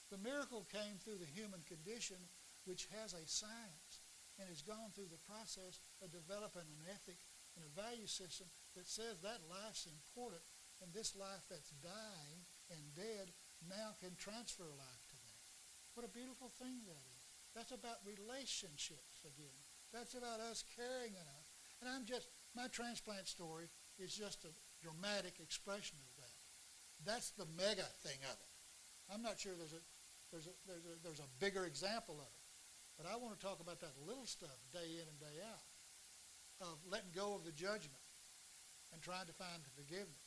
The 0.07 0.21
miracle 0.23 0.63
came 0.71 0.95
through 1.03 1.19
the 1.19 1.27
human 1.27 1.59
condition, 1.67 2.21
which 2.63 2.87
has 2.95 3.11
a 3.11 3.27
science 3.27 3.99
and 4.39 4.47
has 4.47 4.63
gone 4.63 4.95
through 4.95 5.11
the 5.11 5.27
process 5.27 5.83
of 5.99 6.15
developing 6.15 6.63
an 6.63 6.87
ethic 6.87 7.19
and 7.59 7.67
a 7.67 7.75
value 7.75 8.07
system 8.07 8.47
that 8.79 8.87
says 8.87 9.19
that 9.19 9.43
life's 9.51 9.85
important 9.85 10.41
and 10.81 10.93
this 10.93 11.15
life 11.15 11.45
that's 11.49 11.71
dying 11.81 12.39
and 12.71 12.81
dead 12.95 13.29
now 13.69 13.93
can 14.01 14.15
transfer 14.15 14.65
life 14.65 15.03
to 15.09 15.17
them. 15.19 15.39
What 15.93 16.07
a 16.07 16.11
beautiful 16.11 16.49
thing 16.49 16.81
that 16.87 16.97
is. 16.97 17.21
That's 17.53 17.71
about 17.71 18.01
relationships 18.01 19.21
again. 19.21 19.61
That's 19.93 20.17
about 20.17 20.41
us 20.41 20.65
caring 20.73 21.13
enough. 21.13 21.47
And 21.81 21.89
I'm 21.89 22.05
just, 22.05 22.27
my 22.55 22.65
transplant 22.73 23.27
story 23.27 23.69
is 24.01 24.15
just 24.15 24.45
a 24.45 24.53
dramatic 24.81 25.37
expression 25.37 25.97
of 26.01 26.11
that. 26.17 26.37
That's 27.05 27.29
the 27.37 27.45
mega 27.57 27.85
thing 28.01 28.17
of 28.25 28.33
it. 28.33 28.51
I'm 29.13 29.21
not 29.21 29.37
sure 29.37 29.53
there's 29.53 29.77
a, 29.77 29.83
there's 30.31 30.47
a, 30.47 30.55
there's 30.65 30.87
a, 30.87 30.95
there's 31.03 31.21
a 31.21 31.29
bigger 31.37 31.65
example 31.65 32.17
of 32.17 32.25
it. 32.25 32.43
But 32.97 33.05
I 33.09 33.17
want 33.17 33.37
to 33.37 33.41
talk 33.41 33.59
about 33.59 33.81
that 33.81 33.93
little 34.05 34.25
stuff 34.25 34.57
day 34.71 34.97
in 34.97 35.05
and 35.05 35.19
day 35.19 35.37
out 35.45 35.69
of 36.61 36.77
letting 36.89 37.11
go 37.13 37.35
of 37.35 37.43
the 37.43 37.51
judgment 37.51 38.01
and 38.93 39.01
trying 39.01 39.25
to 39.25 39.33
find 39.33 39.61
forgiveness. 39.75 40.22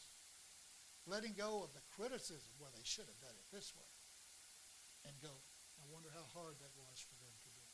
Letting 1.06 1.38
go 1.38 1.62
of 1.62 1.70
the 1.70 1.86
criticism, 1.94 2.50
well, 2.58 2.74
they 2.74 2.82
should 2.82 3.06
have 3.06 3.22
done 3.22 3.38
it 3.38 3.48
this 3.54 3.70
way. 3.78 3.92
And 5.06 5.14
go, 5.22 5.30
I 5.78 5.86
wonder 5.94 6.10
how 6.10 6.26
hard 6.34 6.58
that 6.58 6.74
was 6.74 6.98
for 6.98 7.14
them 7.22 7.30
to 7.30 7.50
do. 7.54 7.64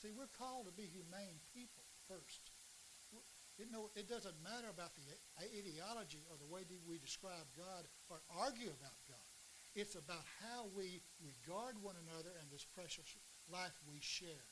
See, 0.00 0.12
we're 0.16 0.32
called 0.40 0.64
to 0.64 0.72
be 0.72 0.88
humane 0.88 1.36
people 1.52 1.84
first. 2.08 2.52
You 3.60 3.70
know, 3.70 3.92
it 3.94 4.10
doesn't 4.10 4.34
matter 4.42 4.66
about 4.66 4.96
the 4.98 5.06
ideology 5.38 6.24
or 6.26 6.34
the 6.40 6.50
way 6.50 6.66
we 6.88 6.98
describe 6.98 7.46
God 7.54 7.86
or 8.10 8.18
argue 8.34 8.72
about 8.72 8.98
God. 9.06 9.28
It's 9.78 9.94
about 9.94 10.26
how 10.42 10.66
we 10.74 11.02
regard 11.22 11.78
one 11.78 11.94
another 12.08 12.34
and 12.42 12.50
this 12.50 12.66
precious 12.66 13.06
life 13.46 13.74
we 13.86 14.02
share. 14.02 14.48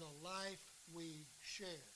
The 0.00 0.08
life 0.24 0.64
we 0.92 1.28
share. 1.40 1.92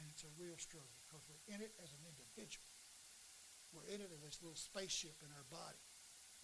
And 0.00 0.08
it's 0.08 0.24
a 0.24 0.32
real 0.40 0.56
struggle 0.56 0.96
because 1.04 1.24
we're 1.28 1.44
in 1.52 1.60
it 1.60 1.72
as 1.84 1.92
an 1.92 2.02
individual. 2.08 2.71
We're 3.72 3.88
in 3.88 4.04
it 4.04 4.12
as 4.12 4.20
this 4.20 4.40
little 4.44 4.56
spaceship 4.56 5.16
in 5.24 5.32
our 5.32 5.46
body. 5.48 5.80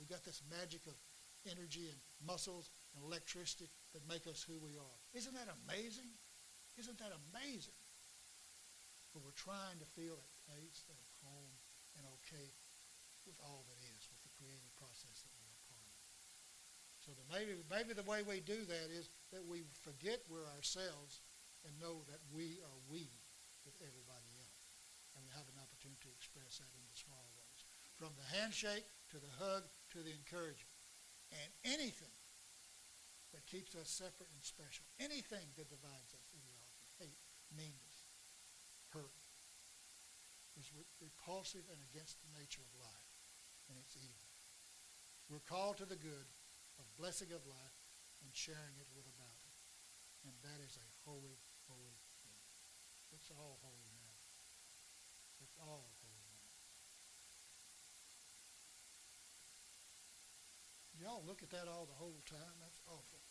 We've 0.01 0.09
got 0.09 0.25
this 0.25 0.41
magic 0.49 0.85
of 0.89 0.97
energy 1.47 1.93
and 1.93 2.01
muscles 2.25 2.73
and 2.97 3.05
electricity 3.05 3.69
that 3.93 4.03
make 4.09 4.27
us 4.27 4.43
who 4.43 4.57
we 4.59 4.75
are. 4.75 4.99
Isn't 5.15 5.37
that 5.37 5.49
amazing? 5.65 6.09
Isn't 6.81 6.99
that 6.99 7.13
amazing? 7.31 7.79
But 9.13 9.23
we're 9.23 9.37
trying 9.37 9.79
to 9.81 9.89
feel 9.99 10.17
at 10.17 10.33
peace 10.49 10.85
and 10.89 10.97
at 10.97 11.13
home 11.25 11.53
and 11.99 12.05
okay 12.23 12.49
with 13.27 13.37
all 13.45 13.67
that 13.69 13.81
is, 13.93 14.09
with 14.09 14.23
the 14.25 14.33
creative 14.41 14.73
process 14.81 15.21
that 15.21 15.35
we're 15.37 15.53
a 15.53 15.65
part 15.69 15.85
of. 15.85 16.01
So 17.05 17.11
maybe, 17.29 17.59
maybe 17.69 17.93
the 17.93 18.07
way 18.09 18.25
we 18.25 18.41
do 18.41 18.57
that 18.57 18.89
is 18.89 19.13
that 19.33 19.45
we 19.45 19.69
forget 19.85 20.25
we're 20.33 20.49
ourselves 20.57 21.21
and 21.67 21.75
know 21.77 22.07
that 22.09 22.23
we 22.33 22.63
are 22.65 22.81
we 22.89 23.11
with 23.67 23.77
everybody 23.85 24.31
else. 24.39 24.48
And 25.19 25.27
we 25.27 25.35
have 25.35 25.51
an 25.51 25.59
opportunity 25.59 25.99
to 26.07 26.15
express 26.15 26.63
that 26.63 26.71
in 26.71 26.87
the 26.87 26.95
small 26.95 27.27
ways. 27.35 27.67
From 27.99 28.15
the 28.15 28.31
handshake 28.39 28.87
to 29.11 29.19
the 29.19 29.35
hug 29.43 29.67
to 29.91 29.99
the 29.99 30.15
encouragement. 30.15 30.79
And 31.35 31.51
anything 31.67 32.15
that 33.35 33.51
keeps 33.51 33.75
us 33.75 33.91
separate 33.91 34.31
and 34.31 34.47
special, 34.47 34.87
anything 35.03 35.51
that 35.59 35.67
divides 35.67 36.15
us, 36.15 36.31
ideology, 36.31 36.79
hate, 37.03 37.21
meanness, 37.51 37.99
hurt, 38.95 39.19
is 40.57 40.71
re- 40.73 40.87
repulsive 41.03 41.67
and 41.69 41.83
against 41.93 42.23
the 42.23 42.31
nature 42.39 42.65
of 42.65 42.73
life, 42.81 43.11
and 43.69 43.77
it's 43.77 43.99
evil. 43.99 44.31
We're 45.29 45.45
called 45.45 45.77
to 45.83 45.89
the 45.89 46.01
good 46.01 46.29
of 46.81 46.87
blessing 46.97 47.35
of 47.37 47.45
life 47.45 47.77
and 48.25 48.33
sharing 48.33 48.79
it 48.81 48.89
with 48.97 49.05
about 49.07 49.39
it. 49.45 49.59
And 50.25 50.35
that 50.43 50.59
is 50.65 50.81
a 50.81 50.89
holy, 51.05 51.37
holy 51.69 52.01
thing. 52.25 52.41
It's 53.13 53.29
all 53.31 53.61
holy 53.61 53.88
all 55.61 55.89
holy 56.01 56.19
now. 56.23 56.39
Y'all 61.01 61.25
look 61.27 61.43
at 61.43 61.51
that 61.51 61.69
all 61.69 61.87
the 61.87 61.95
whole 61.95 62.23
time. 62.27 62.59
That's 62.61 62.81
awful. 62.87 63.28